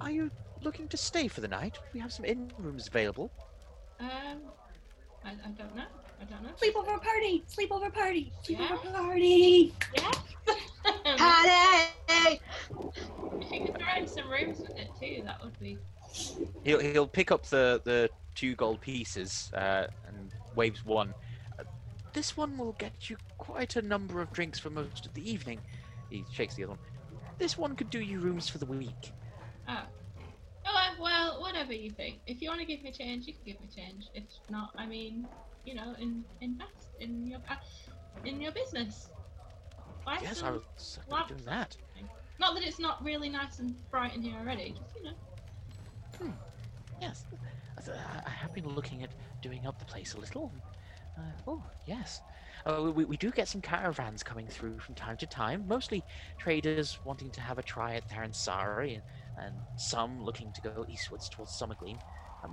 [0.00, 0.32] are you
[0.62, 1.78] looking to stay for the night?
[1.92, 3.30] We have some inn rooms available.
[4.00, 4.08] Um,
[5.24, 5.84] I, I don't know.
[6.20, 6.50] I don't know.
[6.60, 8.92] Sleepover party, sleepover party, sleepover Yeah?
[8.92, 9.74] party.
[9.96, 10.10] Yeah.
[11.16, 12.40] Party!
[13.40, 15.78] if you could arrange some rooms with it too, that would be.
[16.64, 21.14] He'll he'll pick up the the two gold pieces uh, and waves one.
[21.58, 21.64] Uh,
[22.12, 25.60] this one will get you quite a number of drinks for most of the evening.
[26.10, 26.78] He shakes the other one.
[27.38, 29.12] This one could do you rooms for the week.
[29.68, 29.82] Oh.
[31.00, 32.20] Well, whatever you think.
[32.26, 34.10] If you want to give me change, you can give me change.
[34.14, 35.28] If not, I mean,
[35.64, 37.56] you know, in invest in your uh,
[38.24, 39.10] in your business.
[40.04, 41.76] Buy yes, I was doing that.
[42.38, 44.72] Not that it's not really nice and bright in here already.
[44.78, 45.16] Just you know.
[46.20, 46.32] Hmm.
[47.00, 47.24] Yes,
[47.88, 49.10] I- I have been looking at
[49.42, 50.52] doing up the place a little.
[51.18, 52.22] Uh, oh, yes.
[52.66, 56.04] Uh, we, we do get some caravans coming through from time to time, mostly
[56.38, 59.02] traders wanting to have a try at Tharansari, and,
[59.36, 62.00] and some looking to go eastwards towards Summergleam.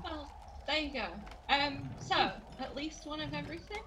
[0.04, 0.28] Well,
[0.68, 1.08] there you go.
[1.50, 3.82] Um, so at least one of everything.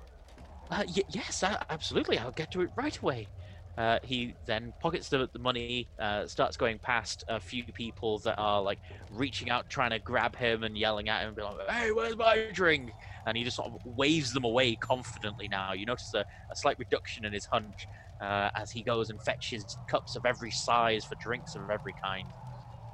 [0.71, 2.19] Uh, y- yes, uh, absolutely.
[2.19, 3.29] I'll get to it right away.
[3.77, 8.37] Uh, he then pockets the, the money, uh, starts going past a few people that
[8.39, 8.81] are like
[9.11, 12.17] reaching out, trying to grab him and yelling at him, and be like, "Hey, where's
[12.17, 12.95] my drink?"
[13.27, 15.47] And he just sort of waves them away confidently.
[15.49, 16.21] Now you notice a,
[16.51, 17.87] a slight reduction in his hunch
[18.19, 22.33] uh, as he goes and fetches cups of every size for drinks of every kind.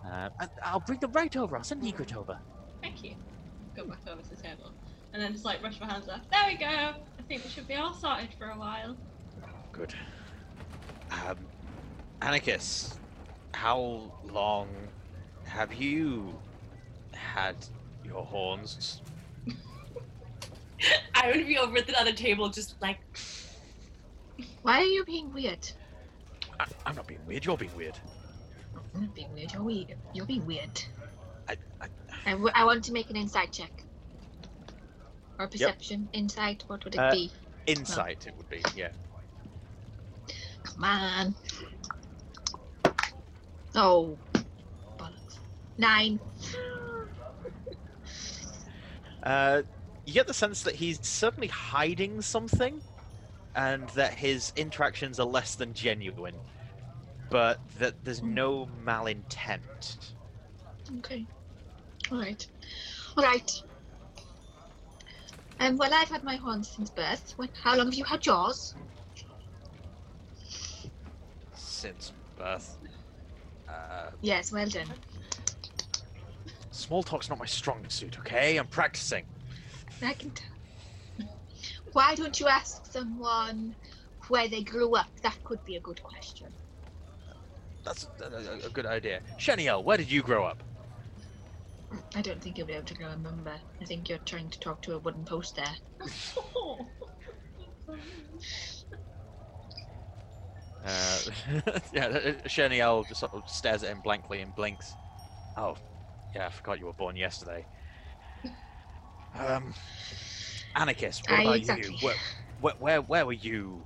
[0.05, 1.57] Uh, and I'll bring them right over.
[1.57, 2.39] I'll send Egret over.
[2.81, 3.15] Thank you.
[3.77, 4.73] Go back over to the table,
[5.13, 6.21] and then just like brush my hands off.
[6.31, 6.67] There we go.
[6.67, 6.95] I
[7.29, 8.97] think we should be all sorted for a while.
[9.73, 9.95] Good.
[11.11, 11.37] Um,
[12.21, 12.99] Anarchus,
[13.55, 14.69] how long
[15.45, 16.35] have you
[17.13, 17.57] had
[18.05, 19.01] your horns?
[21.15, 22.99] I would be over at the other table, just like
[24.63, 25.71] Why are you being weird?
[26.61, 27.45] I, I'm not being weird.
[27.45, 27.99] You're being weird.
[28.95, 29.53] Not being weird.
[29.53, 29.95] You're weird.
[30.13, 30.83] You're being weird.
[31.49, 31.87] I, I,
[32.27, 33.73] I, w- I want to make an insight check.
[35.39, 36.09] Or perception.
[36.13, 36.65] Insight.
[36.67, 37.31] What would it Uh, be?
[37.67, 38.63] insight, it would be.
[38.77, 38.91] Yeah.
[40.65, 41.35] Come on.
[43.75, 44.19] Oh.
[44.99, 45.39] Bollocks.
[45.79, 46.21] Nine.
[49.23, 49.63] Uh,
[50.05, 52.81] you get the sense that he's certainly hiding something,
[53.55, 56.35] and that his interactions are less than genuine,
[57.33, 59.97] but that there's no malintent.
[60.99, 61.25] Okay.
[62.13, 62.47] Alright.
[63.17, 63.51] Alright.
[65.59, 67.33] Um, well, I've had my horns since birth.
[67.37, 68.75] When, how long have you had yours?
[71.55, 72.77] Since birth.
[73.67, 74.93] Uh, Yes, well done.
[76.71, 78.59] small talk's not my strong suit, okay?
[78.59, 79.25] I'm practicing.
[80.03, 81.29] I can tell.
[81.93, 83.75] Why don't you ask someone
[84.29, 85.07] where they grew up?
[85.23, 86.53] That could be a good question.
[87.85, 89.21] That's a, a, a good idea.
[89.39, 90.63] Shaniel, where did you grow up?
[92.15, 93.55] I don't think you'll be able to remember.
[93.81, 95.77] I think you're trying to talk to a wooden post there.
[100.85, 101.19] Uh,
[101.93, 104.97] yeah, uh, Shaniel just sort of stares at him blankly and blinks.
[105.57, 105.77] Oh,
[106.35, 107.65] yeah, I forgot you were born yesterday.
[109.39, 109.73] Um,
[110.75, 111.93] Anarchus, what about exactly.
[111.93, 111.99] you?
[112.01, 112.17] Where,
[112.61, 113.85] where, where, where were you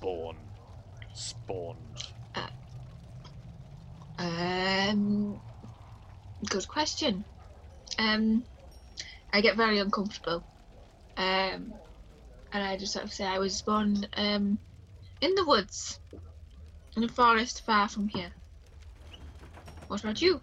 [0.00, 0.36] born?
[1.18, 1.78] spawned?
[4.18, 5.40] Um,
[6.48, 7.24] good question.
[7.98, 8.44] Um,
[9.32, 10.44] I get very uncomfortable.
[11.16, 11.74] Um,
[12.52, 14.58] and I just sort of say I was born um
[15.20, 15.98] in the woods,
[16.96, 18.32] in a forest far from here.
[19.88, 20.42] What about you,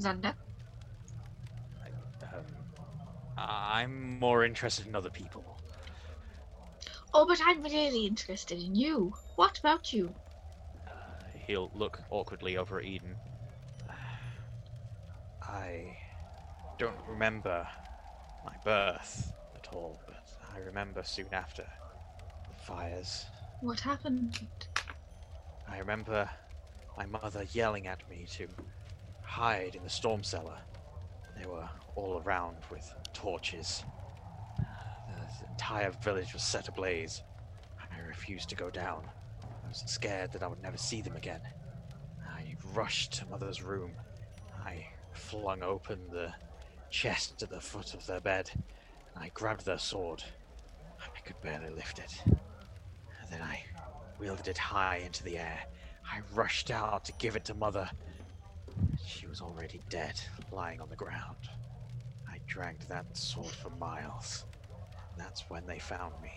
[0.00, 0.34] Xander?
[2.22, 2.44] Um,
[3.36, 5.60] I'm more interested in other people.
[7.12, 9.14] Oh, but I'm really interested in you.
[9.36, 10.14] What about you?
[11.48, 13.16] He'll look awkwardly over at Eden.
[15.42, 15.96] I
[16.76, 17.66] don't remember
[18.44, 20.16] my birth at all, but
[20.54, 21.64] I remember soon after
[22.50, 23.24] the fires.
[23.60, 24.38] What happened?
[25.66, 26.28] I remember
[26.98, 28.48] my mother yelling at me to
[29.22, 30.58] hide in the storm cellar.
[31.34, 33.84] They were all around with torches.
[34.58, 37.22] The entire village was set ablaze.
[37.90, 39.04] I refused to go down.
[39.68, 41.42] I was scared that I would never see them again.
[42.26, 43.96] I rushed to mother's room.
[44.64, 46.32] I flung open the
[46.88, 48.50] chest at the foot of their bed.
[49.14, 50.22] I grabbed their sword.
[50.98, 52.10] I could barely lift it.
[53.30, 53.62] Then I
[54.18, 55.60] wielded it high into the air.
[56.10, 57.90] I rushed out to give it to Mother.
[59.04, 60.18] She was already dead,
[60.50, 61.36] lying on the ground.
[62.26, 64.46] I dragged that sword for miles.
[65.18, 66.32] That's when they found me.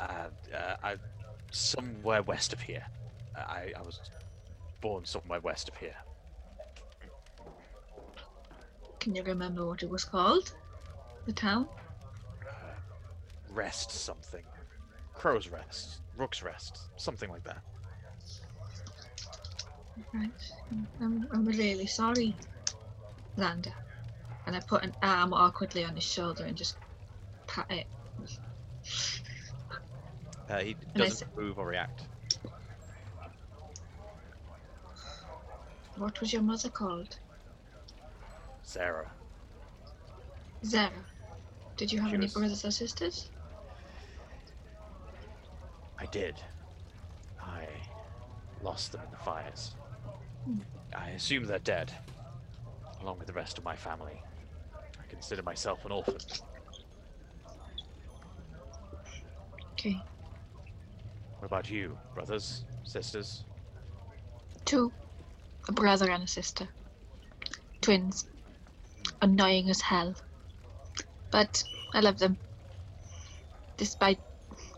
[0.00, 0.96] Uh, uh, I,
[1.50, 2.84] somewhere west of here.
[3.36, 4.00] I, I was
[4.80, 5.96] born somewhere west of here.
[9.00, 10.52] Can you remember what it was called?
[11.26, 11.68] The town?
[13.50, 14.44] Rest something.
[15.14, 16.00] Crow's Rest.
[16.16, 16.80] Rook's Rest.
[16.96, 17.62] Something like that.
[20.12, 20.30] Right.
[21.00, 22.34] I'm, I'm really sorry,
[23.38, 23.72] Xander.
[24.46, 26.76] And I put an arm awkwardly on his shoulder and just
[27.46, 27.86] pat it.
[30.48, 32.04] Uh, he doesn't move or react.
[35.96, 37.18] What was your mother called?
[38.62, 39.10] Sarah.
[40.64, 40.90] Zara.
[41.76, 43.30] Did you have She any was- brothers or sisters?
[45.98, 46.36] I did.
[47.40, 47.66] I
[48.62, 49.74] lost them in the fires.
[50.44, 50.58] Hmm.
[50.94, 51.90] I assume they're dead,
[53.00, 54.20] along with the rest of my family.
[55.00, 56.16] I consider myself an orphan.
[59.72, 59.96] Okay.
[61.38, 61.96] What about you?
[62.14, 62.64] Brothers?
[62.84, 63.44] Sisters?
[64.64, 64.92] Two.
[65.68, 66.68] A brother and a sister.
[67.80, 68.26] Twins.
[69.22, 70.14] Annoying as hell.
[71.30, 71.62] But
[71.94, 72.36] I love them.
[73.76, 74.18] Despite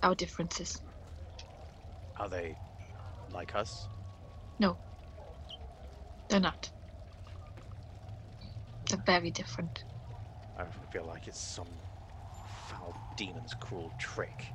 [0.03, 0.81] our differences.
[2.19, 2.57] Are they
[3.33, 3.87] like us?
[4.59, 4.77] No.
[6.29, 6.71] They're not.
[8.89, 9.85] They're very different.
[10.59, 11.69] I feel like it's some
[12.67, 14.53] foul demon's cruel trick.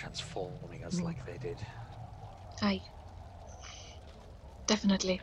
[0.00, 1.04] Transforming us Hmm.
[1.04, 1.62] like they did.
[2.62, 2.80] Aye.
[4.66, 5.20] Definitely.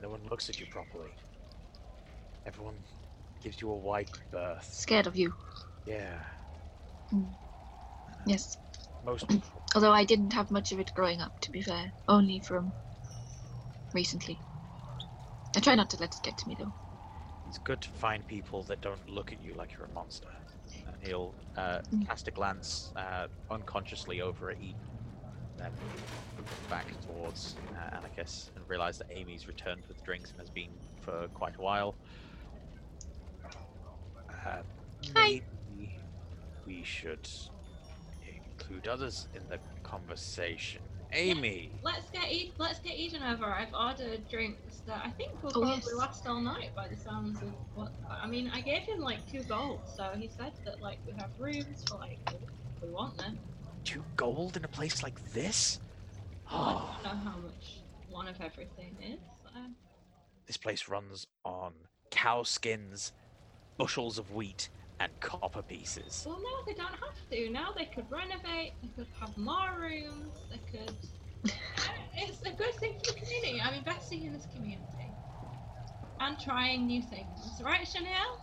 [0.00, 1.10] No one looks at you properly.
[2.46, 2.78] Everyone
[3.42, 4.64] gives you a wide berth.
[4.64, 5.34] Scared of you.
[5.86, 6.20] Yeah.
[8.26, 8.56] Yes.
[9.04, 9.26] Most.
[9.74, 11.92] Although I didn't have much of it growing up, to be fair.
[12.06, 12.72] Only from
[13.92, 14.40] recently.
[15.56, 16.72] I try not to let it get to me, though.
[17.48, 20.28] It's good to find people that don't look at you like you're a monster.
[21.08, 22.06] He'll uh, Mm.
[22.06, 24.90] cast a glance uh, unconsciously over at Eden,
[25.56, 25.72] then
[26.68, 31.28] back towards uh, Anarchus and realize that Amy's returned with drinks and has been for
[31.28, 31.96] quite a while.
[34.44, 34.62] Uh,
[35.16, 35.40] Hi.
[35.70, 35.90] maybe
[36.66, 37.26] we should
[38.44, 40.82] include others in the conversation.
[41.14, 43.46] Amy, Let's get Ed- let's get Eden over.
[43.46, 45.94] I've ordered drinks that I think we'll Oh, probably yes.
[45.94, 47.92] last all night by the sounds of what
[48.22, 48.50] I mean.
[48.52, 51.98] I gave him like two gold, so he said that like we have rooms for
[51.98, 52.40] like if
[52.82, 53.38] we want them.
[53.84, 55.78] two gold in a place like this?
[56.50, 56.56] Oh.
[56.56, 57.00] I Oh.
[57.04, 59.20] don't know how much one of everything is.
[59.54, 59.76] Um,
[60.46, 61.74] This place runs on
[62.10, 63.12] cow skins,
[63.76, 66.24] bushels of wheat, and copper pieces.
[66.26, 67.50] well, now they don't have to.
[67.50, 68.72] Now they could renovate.
[68.82, 70.32] They could have more rooms.
[70.50, 70.96] They could.
[71.44, 73.60] It's a good thing for the community.
[73.60, 74.84] I'm investing in this community
[76.20, 77.60] and trying new things.
[77.62, 78.40] Right, Shaniel?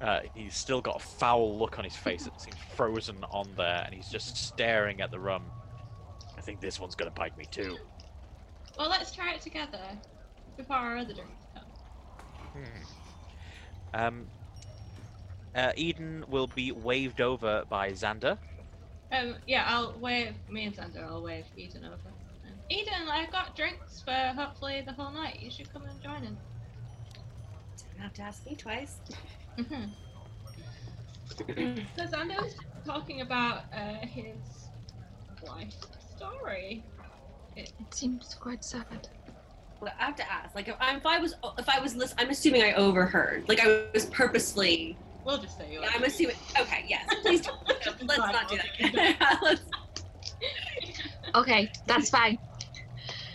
[0.00, 3.82] Uh, he's still got a foul look on his face that seems frozen on there,
[3.84, 5.44] and he's just staring at the rum.
[6.36, 7.78] I think this one's gonna bite me too.
[8.76, 9.78] Well, let's try it together
[10.56, 11.64] before our other drinks come.
[12.52, 12.64] Hmm.
[13.94, 14.26] Um,
[15.54, 18.38] uh, Eden will be waved over by Xander.
[19.12, 21.04] Um, yeah, I'll wave me and Xander.
[21.04, 21.94] I'll wave Eden over.
[21.94, 25.40] Um, Eden, I've got drinks for hopefully the whole night.
[25.40, 26.38] You should come and join us.
[27.92, 28.96] Don't have to ask me twice.
[29.56, 29.84] hmm
[31.96, 32.54] So Xander was
[32.86, 34.36] talking about uh, his
[35.46, 35.74] life
[36.16, 36.82] story.
[37.56, 39.08] It seems quite sad.
[39.80, 40.54] Well, I have to ask.
[40.54, 43.48] Like, if I, if I was, if I was listening, I'm assuming I overheard.
[43.48, 44.96] Like, I was purposely.
[45.24, 46.36] We'll just say you're Yeah, I'm assuming.
[46.60, 47.04] Okay, yes.
[47.22, 47.58] Please, don't,
[48.06, 49.38] let's not do that.
[49.42, 49.62] let's,
[51.34, 52.38] Okay, that's fine.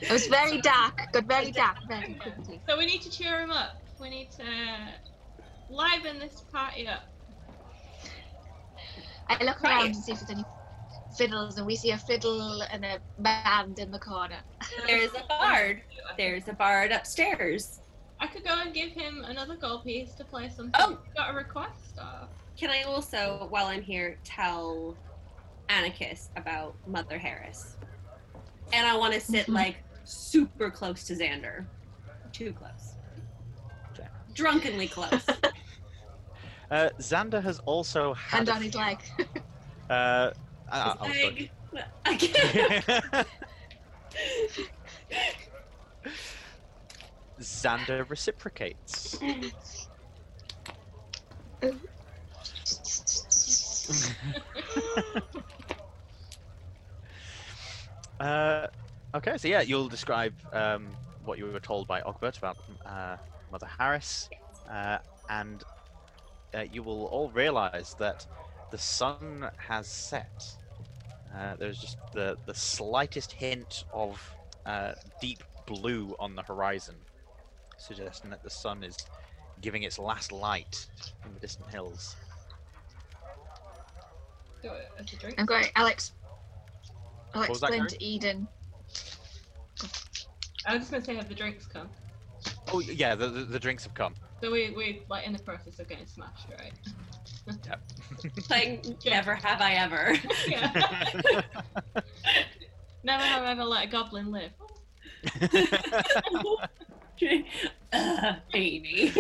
[0.02, 1.12] It was very dark.
[1.12, 2.62] Got very dark very quickly.
[2.68, 3.82] So we need to cheer him up.
[4.00, 4.44] We need to
[5.70, 7.04] liven this party up.
[9.30, 9.84] I look Right.
[9.84, 10.46] around to see if there's any
[11.18, 14.38] fiddles, and we see a fiddle and a band in the corner.
[14.86, 15.82] there's a bard.
[16.18, 17.80] There's a bard upstairs.
[18.20, 20.74] I could go and give him another gold piece to play something.
[20.80, 20.98] Oh.
[21.16, 21.98] Got a request?
[21.98, 22.28] Or...
[22.58, 24.96] Can I also, while I'm here, tell
[25.70, 27.76] Anarchus about Mother Harris?
[28.74, 29.54] And I want to sit Mhm.
[29.54, 31.66] like super close to Xander.
[32.34, 32.94] Too close.
[34.34, 35.26] Drunkenly close.
[36.70, 38.40] Uh, Xander has also had.
[38.46, 38.98] Hand a on his leg.
[39.90, 40.34] Uh,
[40.70, 41.14] I- I'll start.
[41.72, 41.86] Leg.
[42.06, 43.28] I can't.
[47.40, 49.18] Xander reciprocates.
[58.20, 58.68] uh,
[59.16, 60.90] okay, so yeah, you'll describe um,
[61.26, 63.18] what you were told by Ogbert about uh,
[63.52, 64.30] Mother Harris,
[64.70, 64.98] uh,
[65.30, 65.64] and
[66.56, 68.26] uh, you will all realize that
[68.72, 70.54] the sun has set.
[71.36, 74.36] Uh, there's just the, the slightest hint of
[74.66, 76.96] uh, deep blue on the horizon,
[77.78, 78.98] suggesting that the sun is
[79.62, 80.88] giving its last light
[81.26, 82.16] in the distant hills.
[84.62, 85.40] Do it as a drink.
[85.40, 86.14] I'm going, Alex.
[87.34, 87.90] I'll What was that, explain Gary?
[87.90, 88.48] to Eden.
[90.66, 91.90] I was just gonna say have the drinks come.
[92.74, 94.14] Oh yeah, the, the, the drinks have come.
[94.42, 96.74] So we we like in the process of getting smashed, right?
[98.50, 100.16] like, never have I ever.
[100.48, 100.72] yeah.
[103.04, 104.52] Never have I ever let a goblin live.
[107.94, 109.14] Uh, Amy.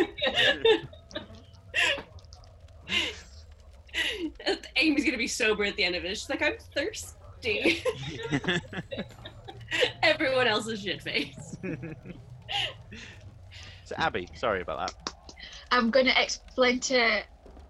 [4.75, 6.09] Amy's gonna be sober at the end of it.
[6.17, 7.83] She's like, I'm thirsty.
[10.03, 11.57] Everyone else is shit faced.
[13.83, 15.13] so Abby, sorry about that.
[15.71, 17.23] I'm going to explain to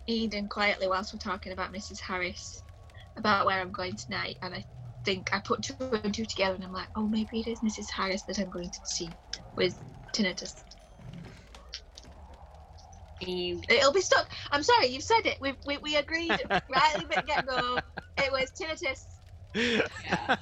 [0.06, 2.00] Eden quietly whilst we're talking about Mrs.
[2.00, 2.64] Harris
[3.18, 4.64] about where I'm going tonight, and I
[5.04, 5.74] think I put two
[6.04, 7.90] and two together, and I'm like, oh, maybe it is Mrs.
[7.90, 9.10] Harris that I'm going to see
[9.56, 9.78] with
[10.14, 10.64] tinnitus.
[13.20, 14.30] It'll be stuck.
[14.52, 15.38] I'm sorry, you've said it.
[15.42, 17.80] We we, we agreed right at the get go.
[18.18, 19.06] It was tinnitus.
[19.56, 20.36] Yeah.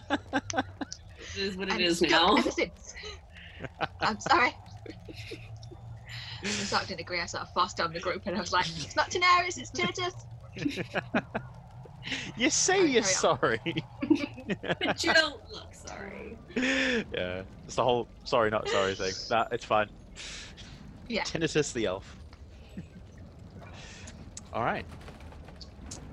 [1.35, 2.35] It is what it and is stuck now.
[2.35, 2.93] Ever since.
[4.01, 4.53] I'm sorry.
[6.43, 7.19] I sort of didn't agree.
[7.19, 9.71] I sort of forced on the group, and I was like, "It's not tinnitus, it's
[9.71, 10.25] tinnitus."
[12.35, 13.87] you say Sorry, you're carry sorry.
[14.47, 16.37] But you don't look sorry.
[16.55, 19.13] yeah, it's the whole sorry not sorry thing.
[19.29, 19.89] That it's fine.
[21.07, 21.23] Yeah.
[21.23, 22.15] Tinnitus the elf.
[24.53, 24.85] All right.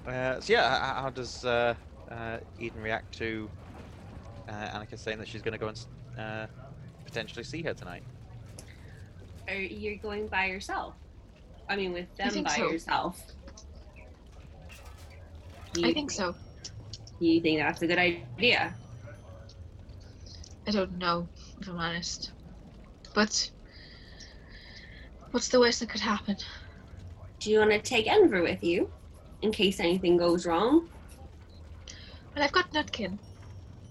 [0.06, 1.74] Uh, so yeah, h- how does uh,
[2.10, 3.48] uh, Eden react to
[4.48, 5.86] uh, Annika saying that she's going to go and
[6.18, 6.46] uh,
[7.04, 8.02] potentially see her tonight?
[9.48, 10.94] Are you going by yourself?
[11.68, 12.70] I mean, with them by so.
[12.70, 13.22] yourself.
[15.76, 16.34] I You- think so.
[17.22, 18.74] You think that's a good idea?
[20.66, 21.28] I don't know,
[21.60, 22.32] if I'm honest.
[23.14, 23.48] But
[25.30, 26.36] what's the worst that could happen?
[27.38, 28.90] Do you want to take Enver with you
[29.42, 30.88] in case anything goes wrong?
[32.34, 33.20] Well, I've got Nutkin.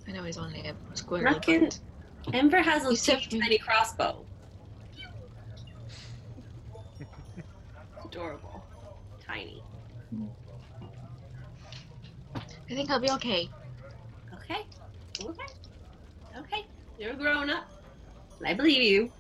[0.10, 1.34] I know he's only a squirrel.
[1.34, 1.80] Nutkin?
[2.34, 4.26] Enver has a You said teeny tiny crossbow.
[8.04, 8.62] Adorable.
[9.26, 9.64] Tiny.
[10.10, 10.28] Hmm.
[12.72, 13.50] I think I'll be okay.
[14.34, 14.62] Okay.
[15.22, 15.46] Okay.
[16.38, 16.66] Okay.
[16.98, 17.70] You're a grown up.
[18.46, 19.12] I believe you.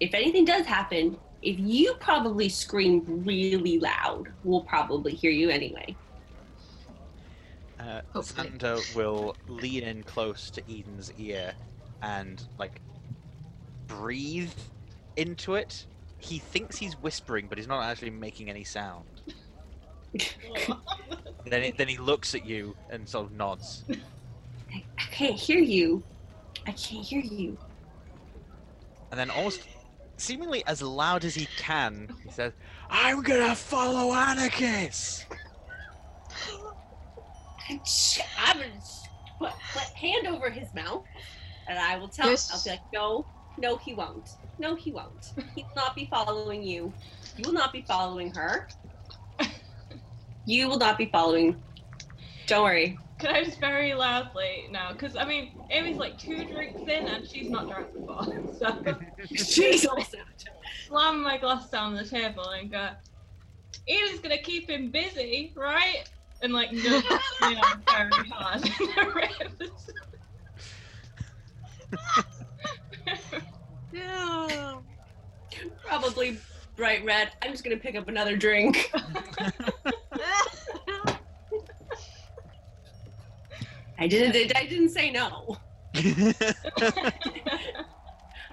[0.00, 5.94] If anything does happen, if you probably scream really loud, we'll probably hear you anyway.
[7.78, 8.48] Uh, Hopefully.
[8.48, 11.52] Xander will lean in close to Eden's ear
[12.02, 12.80] and like
[13.86, 14.52] breathe
[15.16, 15.84] into it.
[16.16, 19.17] He thinks he's whispering, but he's not actually making any sound.
[21.46, 23.84] Then, he, then he looks at you and sort of nods.
[23.90, 26.04] I, I can't hear you.
[26.66, 27.56] I can't hear you.
[29.10, 29.62] And then almost
[30.18, 32.52] seemingly as loud as he can, he says,
[32.90, 35.24] I'm gonna follow Anarchus!
[37.70, 37.80] I'm,
[38.38, 38.72] I'm gonna
[39.38, 41.04] put, put hand over his mouth,
[41.68, 42.28] and I will tell.
[42.28, 42.50] Yes.
[42.52, 43.26] I'll be like, no,
[43.58, 44.28] no, he won't.
[44.58, 45.32] No, he won't.
[45.54, 46.92] He will not be following you.
[47.36, 48.68] You will not be following her.
[50.48, 51.62] You will not be following.
[52.46, 52.98] Don't worry.
[53.18, 54.92] Can I just very loudly now?
[54.94, 58.24] Because I mean, Amy's like two drinks in and she's not drunk before.
[58.58, 58.96] So
[59.34, 60.16] She's also.
[60.86, 62.88] slam my glass down the table and go,
[63.86, 66.08] Eden's gonna keep him busy, right?
[66.40, 67.04] And like nudge
[67.42, 69.28] me on very hard in the
[69.60, 69.92] ribs.
[73.90, 74.82] No.
[75.84, 76.38] Probably
[76.76, 77.30] bright red.
[77.42, 78.90] I'm just gonna pick up another drink.
[83.98, 84.56] I didn't.
[84.56, 85.56] I didn't say no.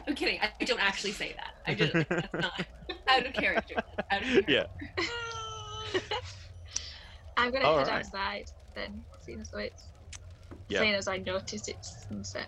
[0.07, 0.39] I'm kidding.
[0.41, 1.53] I don't actually say that.
[1.65, 2.65] I just that's not
[3.07, 3.75] out of character.
[4.11, 4.51] Out of character.
[4.51, 4.65] yeah.
[7.37, 7.99] I'm gonna All head right.
[7.99, 8.45] outside
[8.75, 9.91] then, seeing as though it's
[10.69, 10.79] Yeah.
[10.79, 12.47] seeing as I notice it's sunset.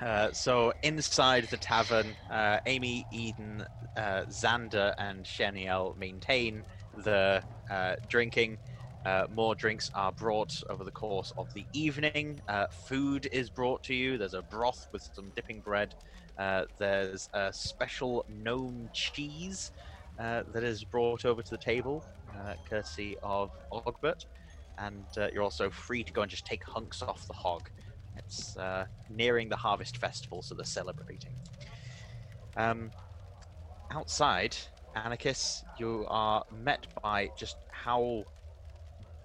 [0.00, 3.64] Uh, so inside the tavern, uh, Amy, Eden,
[3.96, 6.64] uh, Xander, and Shaniel maintain
[6.96, 8.58] the uh, drinking.
[9.04, 12.40] Uh, more drinks are brought over the course of the evening.
[12.48, 14.16] Uh, food is brought to you.
[14.16, 15.94] There's a broth with some dipping bread.
[16.38, 19.72] Uh, there's a special gnome cheese
[20.20, 22.04] uh, that is brought over to the table,
[22.38, 24.24] uh, courtesy of Ogbert.
[24.78, 27.68] And uh, you're also free to go and just take hunks off the hog.
[28.16, 28.56] It's
[29.10, 31.34] nearing the harvest festival, so they're celebrating.
[32.56, 32.90] Um,
[33.90, 34.56] outside,
[34.94, 38.24] Anarchus, you are met by just how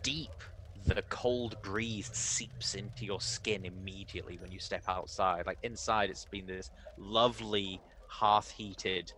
[0.03, 0.43] deep
[0.85, 5.45] the cold breeze seeps into your skin immediately when you step outside.
[5.45, 9.11] Like inside, it's been this lovely hearth-heated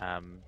[0.00, 0.40] um,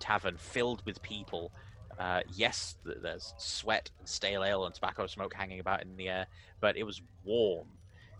[0.00, 1.52] tavern filled with people.
[1.98, 6.08] Uh, yes, th- there's sweat and stale ale and tobacco smoke hanging about in the
[6.08, 6.26] air,
[6.60, 7.68] but it was warm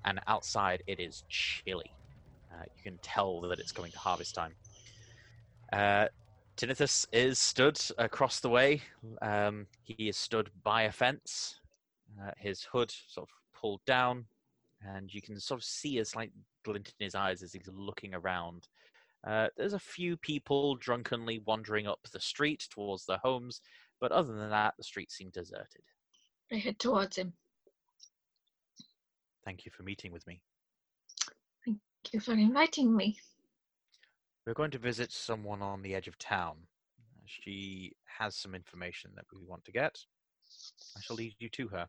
[0.04, 1.90] and outside it is chilly.
[2.52, 4.54] Uh, you can tell that it's going to harvest time.
[5.72, 6.06] Uh,
[6.56, 8.82] Tinnitus is stood across the way.
[9.20, 11.60] Um, he is stood by a fence,
[12.20, 14.26] uh, his hood sort of pulled down,
[14.82, 16.32] and you can sort of see a slight
[16.64, 18.68] glint in his eyes as he's looking around.
[19.26, 23.60] Uh, there's a few people drunkenly wandering up the street towards their homes,
[24.00, 25.82] but other than that, the streets seem deserted.
[26.52, 27.32] I head towards him.
[29.44, 30.40] Thank you for meeting with me.
[31.64, 31.78] Thank
[32.12, 33.16] you for inviting me.
[34.46, 36.56] We're going to visit someone on the edge of town.
[37.26, 39.96] She has some information that we want to get.
[40.96, 41.86] I shall lead you to her.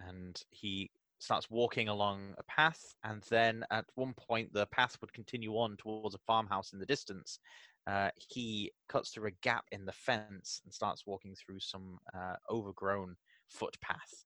[0.00, 5.12] And he starts walking along a path, and then at one point, the path would
[5.12, 7.38] continue on towards a farmhouse in the distance.
[7.86, 12.36] Uh, he cuts through a gap in the fence and starts walking through some uh,
[12.50, 13.16] overgrown
[13.48, 14.24] footpath.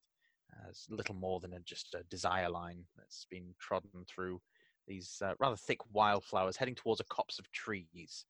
[0.53, 4.41] Uh, it's little more than a, just a desire line that's been trodden through
[4.89, 8.25] these uh, rather thick wildflowers heading towards a copse of trees.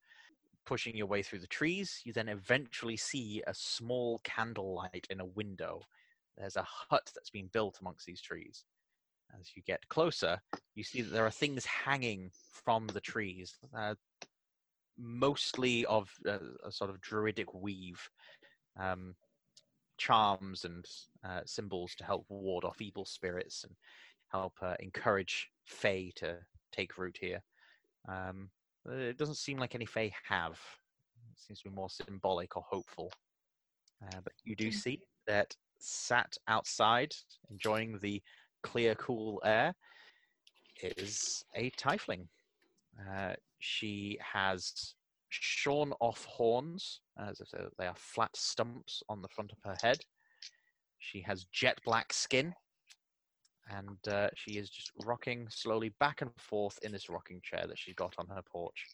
[0.66, 5.24] Pushing your way through the trees, you then eventually see a small candlelight in a
[5.24, 5.80] window.
[6.36, 8.64] There's a hut that's been built amongst these trees.
[9.40, 10.40] As you get closer,
[10.74, 12.30] you see that there are things hanging
[12.64, 13.94] from the trees, uh,
[14.98, 18.10] mostly of uh, a sort of druidic weave,
[18.78, 19.14] um,
[19.98, 20.84] charms and
[21.24, 23.74] uh, symbols to help ward off evil spirits and
[24.30, 26.38] help uh, encourage Fae to
[26.72, 27.42] take root here.
[28.08, 28.50] Um,
[28.88, 30.58] uh, it doesn't seem like any Fae have.
[31.32, 33.12] It seems to be more symbolic or hopeful.
[34.02, 37.14] Uh, but you do see that sat outside,
[37.50, 38.22] enjoying the
[38.62, 39.74] clear, cool air,
[40.82, 42.26] is a tiefling.
[43.10, 44.94] Uh, she has
[45.28, 49.76] shorn off horns, as if they- they are flat stumps on the front of her
[49.82, 50.04] head.
[50.98, 52.54] She has jet black skin,
[53.76, 57.78] and uh, she is just rocking slowly back and forth in this rocking chair that
[57.78, 58.86] she's got on her porch.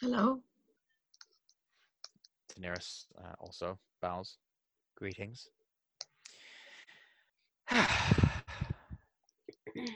[0.00, 0.40] Hello.
[2.52, 4.38] Taneris uh, also bows.
[4.96, 5.48] Greetings.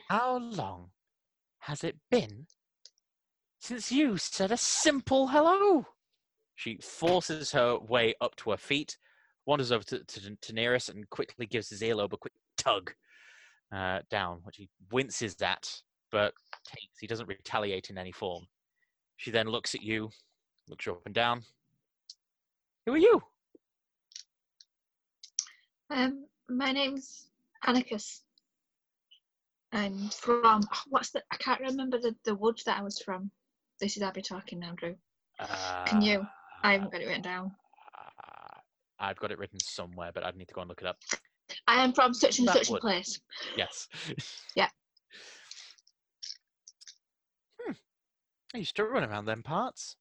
[0.08, 0.90] How long
[1.60, 2.46] has it been
[3.58, 5.86] since you said a simple hello?
[6.54, 8.96] She forces her way up to her feet,
[9.44, 12.92] wanders over to, to, to Taneris, and quickly gives his earlobe a quick tug
[13.72, 15.70] uh, down, which he winces at,
[16.10, 16.32] but
[16.66, 16.98] takes.
[17.00, 18.46] He doesn't retaliate in any form.
[19.16, 20.10] She then looks at you,
[20.68, 21.42] looks you up and down.
[22.84, 23.22] Who are you?
[25.90, 27.26] Um, my name's
[27.66, 28.22] Anarchus.
[29.72, 31.22] I'm from what's the?
[31.30, 33.30] I can't remember the the wood that I was from.
[33.80, 34.96] This is Abby talking now, Drew.
[35.86, 36.26] Can you?
[36.62, 37.52] I haven't got it written down.
[37.94, 38.58] Uh,
[38.98, 40.98] I've got it written somewhere, but I'd need to go and look it up.
[41.66, 43.20] I am from such and That such a place.
[43.56, 43.88] Yes.
[44.54, 44.68] Yeah.
[47.60, 47.72] Hmm.
[48.54, 49.96] I used to run around them parts.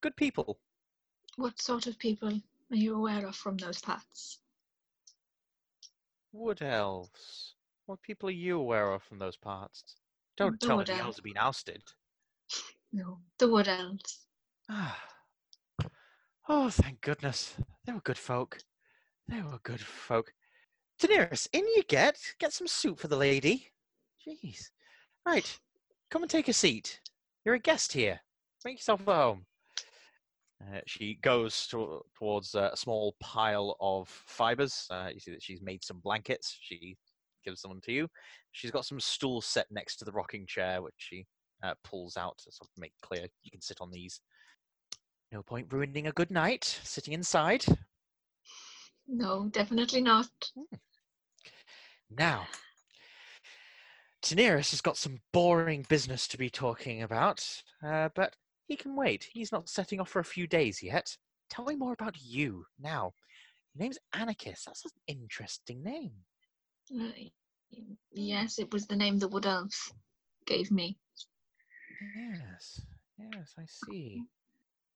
[0.00, 0.58] Good people.
[1.36, 4.38] What sort of people are you aware of from those parts?
[6.32, 7.54] Wood elves.
[7.86, 9.96] What people are you aware of from those parts?
[10.36, 11.82] Don't The tell me the elves have been ousted.
[12.92, 14.20] No, the wood elves.
[14.68, 14.98] Ah.
[16.48, 17.56] Oh, thank goodness.
[17.84, 18.58] They were good folk.
[19.30, 20.32] They were good folk.
[21.00, 22.18] Taneris, in you get.
[22.40, 23.68] Get some soup for the lady.
[24.26, 24.70] Jeez.
[25.24, 25.58] Right.
[26.10, 27.00] Come and take a seat.
[27.44, 28.20] You're a guest here.
[28.64, 29.46] Make yourself at home.
[30.60, 34.86] Uh, she goes to, towards uh, a small pile of fibers.
[34.90, 36.58] Uh, you see that she's made some blankets.
[36.60, 36.96] She
[37.44, 38.08] gives them to you.
[38.50, 41.24] She's got some stools set next to the rocking chair, which she
[41.62, 44.20] uh, pulls out to sort of make clear you can sit on these.
[45.32, 47.64] No point ruining a good night sitting inside.
[49.12, 50.28] No, definitely not.
[52.08, 52.46] Now,
[54.22, 57.44] Taneris has got some boring business to be talking about,
[57.84, 58.36] uh, but
[58.68, 59.28] he can wait.
[59.32, 61.16] He's not setting off for a few days yet.
[61.48, 63.12] Tell me more about you now.
[63.74, 64.64] Your name's Anarchus.
[64.64, 66.12] That's an interesting name.
[66.98, 67.10] Uh,
[68.12, 69.92] Yes, it was the name the wood elves
[70.44, 70.98] gave me.
[72.16, 72.80] Yes,
[73.16, 74.24] yes, I see.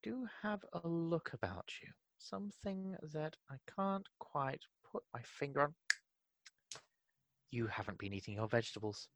[0.03, 1.89] Do have a look about you.
[2.19, 5.74] Something that I can't quite put my finger on.
[7.51, 9.09] You haven't been eating your vegetables.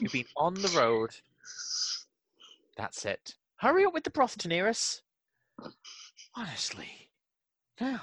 [0.00, 1.10] You've been on the road.
[2.76, 3.34] That's it.
[3.56, 5.00] Hurry up with the broth, Taneris.
[6.34, 7.10] Honestly.
[7.80, 8.02] Now,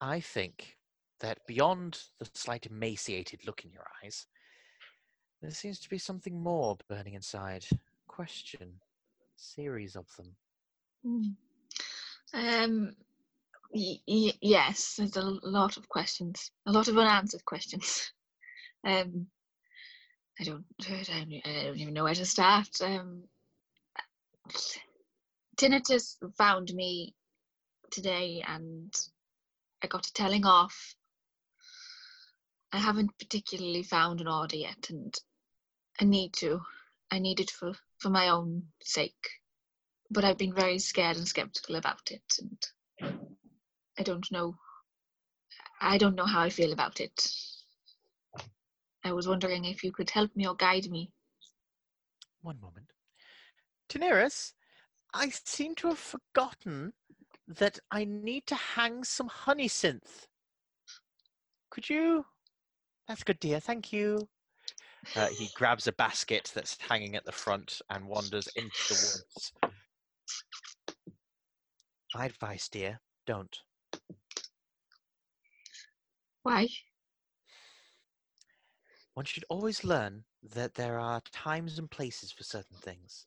[0.00, 0.76] I think
[1.20, 4.26] that beyond the slight emaciated look in your eyes,
[5.40, 7.64] there seems to be something more burning inside.
[8.06, 8.80] Question.
[9.36, 10.36] Series of them.
[11.06, 11.34] Mm.
[12.34, 12.96] Um,
[13.72, 18.12] y- y- yes, there's a lot of questions, a lot of unanswered questions.
[18.86, 19.28] Um,
[20.38, 22.68] I don't, I don't, I don't even know where to start.
[22.82, 23.24] Um,
[25.56, 27.14] Tinnitus found me
[27.90, 28.94] today, and
[29.82, 30.94] I got a telling off.
[32.72, 35.14] I haven't particularly found an order yet, and
[36.00, 36.60] I need to.
[37.10, 39.28] I need it for for my own sake
[40.14, 42.66] but I've been very scared and skeptical about it, and
[43.98, 44.56] I don't know.
[45.80, 47.28] I don't know how I feel about it.
[49.04, 51.10] I was wondering if you could help me or guide me.
[52.40, 52.86] One moment.
[53.88, 54.52] Taneris,
[55.12, 56.92] I seem to have forgotten
[57.46, 60.26] that I need to hang some honey synth.
[61.70, 62.24] Could you?
[63.08, 63.60] That's good, dear.
[63.60, 64.28] Thank you.
[65.16, 69.73] Uh, he grabs a basket that's hanging at the front and wanders into the woods.
[72.14, 73.56] My advice, dear, don't.
[76.42, 76.68] Why?
[79.14, 83.26] One should always learn that there are times and places for certain things.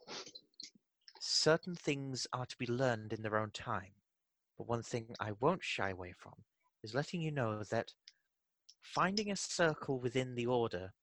[1.19, 3.93] Certain things are to be learned in their own time.
[4.57, 6.33] But one thing I won't shy away from
[6.83, 7.93] is letting you know that
[8.81, 10.93] finding a circle within the order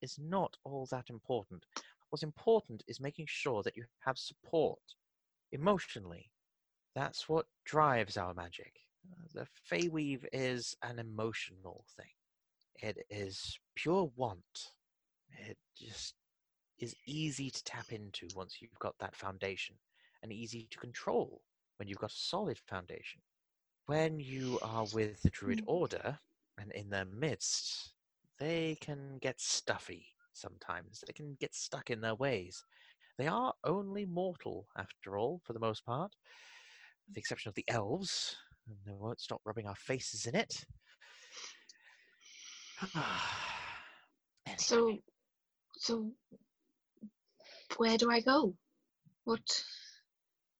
[0.00, 1.64] is not all that important.
[2.08, 4.80] What's important is making sure that you have support
[5.52, 6.30] emotionally.
[6.94, 8.72] That's what drives our magic.
[9.12, 12.12] Uh, The Feyweave is an emotional thing.
[12.76, 14.72] It is pure want.
[15.48, 16.14] It just
[16.78, 19.76] is easy to tap into once you've got that foundation,
[20.22, 21.42] and easy to control
[21.76, 23.20] when you've got a solid foundation.
[23.86, 25.68] When you are with the Druid Mm.
[25.68, 26.18] Order
[26.58, 27.92] and in their midst,
[28.38, 31.04] they can get stuffy sometimes.
[31.06, 32.64] They can get stuck in their ways.
[33.16, 36.12] They are only mortal, after all, for the most part,
[37.06, 37.22] with the mm.
[37.22, 38.36] exception of the elves,
[38.66, 40.64] and they won't stop rubbing our faces in it.
[44.46, 44.58] Anyway.
[44.58, 44.98] So,
[45.78, 46.12] so
[47.78, 48.54] where do I go?
[49.24, 49.64] What,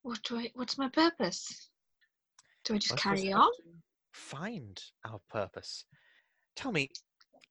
[0.01, 0.51] what do I?
[0.55, 1.69] What's my purpose?
[2.65, 3.51] Do I just carry on?
[4.15, 5.85] Find our purpose.
[6.57, 6.89] Tell me,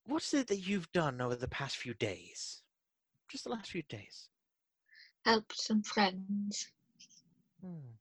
[0.06, 2.64] what is it that you've done over the past few days?
[3.30, 4.30] Just the last few days.
[5.26, 6.68] Help some friends.
[7.62, 7.96] Hmm.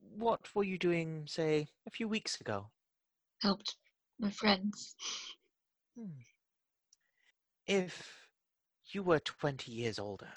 [0.00, 2.70] What were you doing, say, a few weeks ago?
[3.40, 3.76] Helped
[4.18, 4.96] my friends.
[5.96, 6.22] Hmm.
[7.66, 8.28] If
[8.92, 10.32] you were 20 years older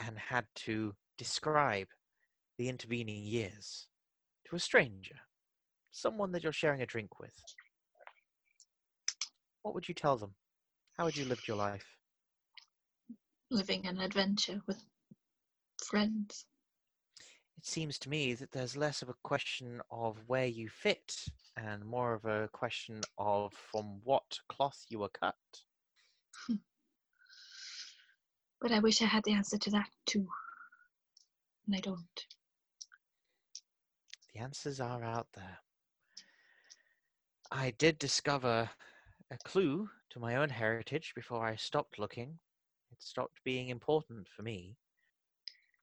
[0.00, 1.88] and had to describe
[2.58, 3.86] the intervening years
[4.48, 5.16] to a stranger,
[5.92, 7.34] someone that you're sharing a drink with,
[9.62, 10.34] what would you tell them?
[10.98, 11.95] How would you live your life?
[13.50, 14.84] Living an adventure with
[15.84, 16.46] friends.
[17.56, 21.14] It seems to me that there's less of a question of where you fit
[21.56, 25.36] and more of a question of from what cloth you were cut.
[28.60, 30.26] But I wish I had the answer to that too.
[31.66, 32.26] And I don't.
[34.32, 35.58] The answers are out there.
[37.50, 38.70] I did discover
[39.30, 42.38] a clue to my own heritage before I stopped looking.
[42.96, 44.76] It stopped being important for me.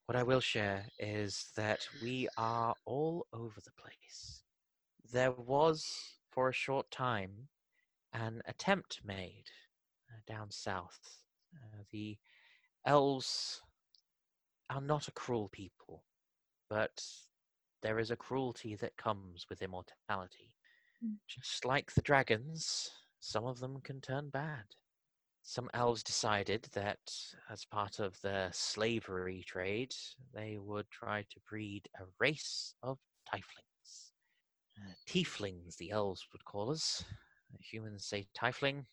[0.06, 4.42] What I will share is that we are all over the place.
[5.12, 7.48] There was, for a short time,
[8.12, 9.44] an attempt made
[10.10, 11.20] uh, down south.
[11.54, 12.18] Uh, the
[12.84, 13.62] elves
[14.68, 16.04] are not a cruel people,
[16.68, 17.02] but
[17.82, 20.54] there is a cruelty that comes with immortality.
[21.04, 21.14] Mm.
[21.28, 24.64] Just like the dragons, some of them can turn bad.
[25.46, 26.98] Some elves decided that,
[27.50, 29.94] as part of their slavery trade,
[30.32, 32.98] they would try to breed a race of
[33.32, 34.12] tieflings.
[34.78, 37.04] Uh, tieflings, the elves would call us.
[37.60, 38.86] Humans say tiefling.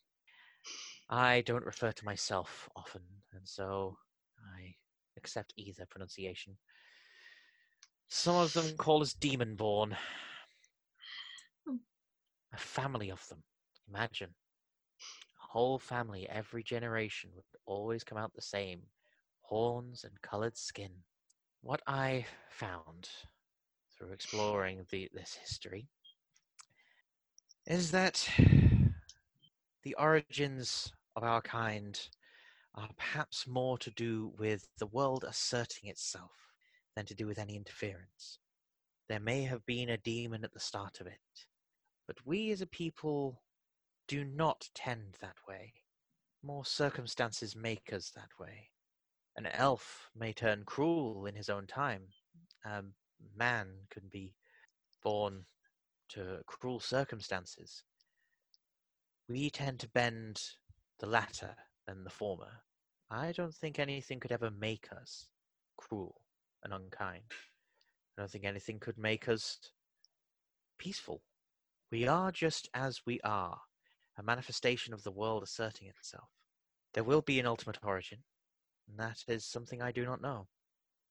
[1.10, 3.02] I don't refer to myself often,
[3.34, 3.98] and so
[4.58, 4.76] I
[5.18, 6.58] accept either pronunciation.
[8.10, 9.96] Some of them call us demon-born.
[11.66, 11.78] Hmm.
[12.54, 13.44] A family of them.
[13.88, 14.36] Imagine.
[15.52, 18.84] Whole family, every generation would always come out the same.
[19.42, 20.92] Horns and coloured skin.
[21.60, 23.10] What I found
[23.94, 25.90] through exploring the, this history
[27.68, 28.26] is that
[29.84, 32.00] the origins of our kind
[32.74, 36.32] are perhaps more to do with the world asserting itself
[36.96, 38.40] than to do with any interference.
[39.10, 41.46] There may have been a demon at the start of it,
[42.08, 43.42] but we as a people
[44.12, 45.72] do not tend that way.
[46.44, 48.72] More circumstances make us that way.
[49.38, 52.02] An elf may turn cruel in his own time.
[52.66, 52.82] A
[53.38, 54.34] man can be
[55.02, 55.46] born
[56.10, 57.84] to cruel circumstances.
[59.30, 60.42] We tend to bend
[61.00, 61.56] the latter
[61.88, 62.52] than the former.
[63.10, 65.30] I don't think anything could ever make us
[65.78, 66.20] cruel
[66.66, 67.24] and unkind.
[68.18, 69.58] I don't think anything could make us
[70.78, 71.22] peaceful.
[71.90, 73.62] We are just as we are,
[74.18, 76.30] a manifestation of the world asserting itself.
[76.94, 78.20] There will be an ultimate origin,
[78.88, 80.48] and that is something I do not know.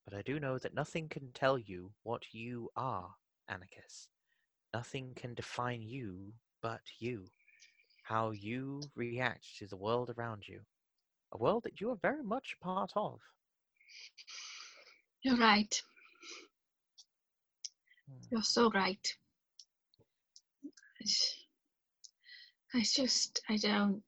[0.05, 3.14] But I do know that nothing can tell you what you are,
[3.48, 4.09] Anarchus.
[4.72, 6.32] Nothing can define you
[6.62, 7.24] but you.
[8.05, 10.60] How you react to the world around you.
[11.32, 13.20] A world that you are very much part of.
[15.22, 15.82] You're right.
[18.09, 18.27] Hmm.
[18.31, 19.06] You're so right.
[21.01, 21.39] It's-
[22.72, 24.02] I just, I don't,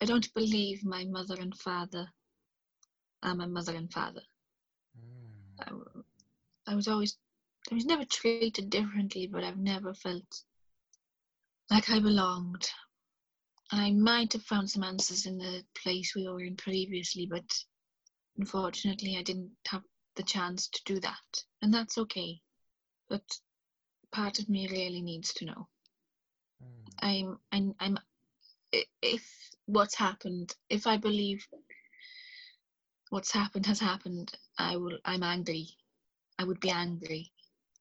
[0.00, 2.06] I don't believe my mother and father
[3.22, 4.20] are my mother and father.
[4.98, 5.96] Mm.
[6.66, 7.16] I, I was always,
[7.70, 10.42] I was never treated differently, but I've never felt
[11.70, 12.68] like I belonged.
[13.70, 17.50] I might have found some answers in the place we were in previously, but
[18.36, 19.82] unfortunately, I didn't have
[20.16, 22.42] the chance to do that, and that's okay.
[23.08, 23.22] But
[24.10, 25.68] part of me really needs to know.
[26.62, 26.92] Mm.
[27.00, 27.98] I'm, I'm, I'm.
[29.02, 29.24] If
[29.66, 31.46] what's happened, if I believe
[33.10, 34.98] what's happened has happened, I will.
[35.04, 35.68] I'm angry.
[36.38, 37.32] I would be angry,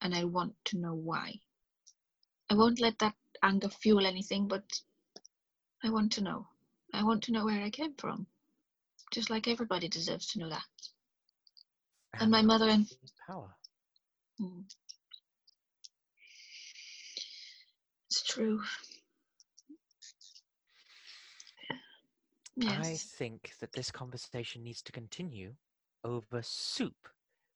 [0.02, 1.40] and I want to know why.
[2.50, 4.64] I won't let that anger fuel anything, but
[5.84, 6.48] I want to know.
[6.94, 8.28] I want to know where I came from,
[9.12, 10.64] just like everybody deserves to know that.
[12.20, 12.86] And my mother and
[13.26, 13.56] power.
[14.42, 14.66] Mm.
[18.32, 18.62] It's true.
[22.70, 25.54] I think that this conversation needs to continue
[26.04, 27.10] over soup,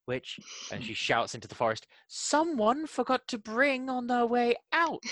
[0.06, 0.40] which,
[0.72, 5.04] and she shouts into the forest, someone forgot to bring on their way out.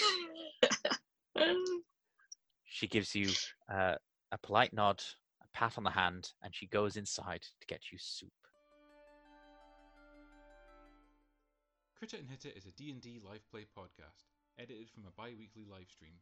[2.66, 3.30] She gives you
[3.72, 3.96] uh,
[4.32, 5.02] a polite nod,
[5.42, 8.32] a pat on the hand, and she goes inside to get you soup.
[11.98, 15.66] Crit It and Hit It is a D&D live play podcast, edited from a bi-weekly
[15.66, 16.22] live stream.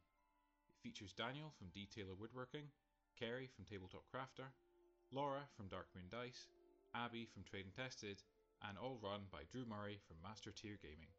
[0.70, 2.72] It features Daniel from Detailer Woodworking,
[3.20, 4.50] Kerry from Tabletop Crafter,
[5.12, 6.48] Laura from Dark Moon Dice,
[6.96, 8.24] Abby from Trade and Tested,
[8.68, 11.12] and all run by Drew Murray from Master Tier Gaming.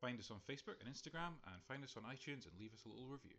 [0.00, 2.88] Find us on Facebook and Instagram, and find us on iTunes and leave us a
[2.88, 3.36] little review.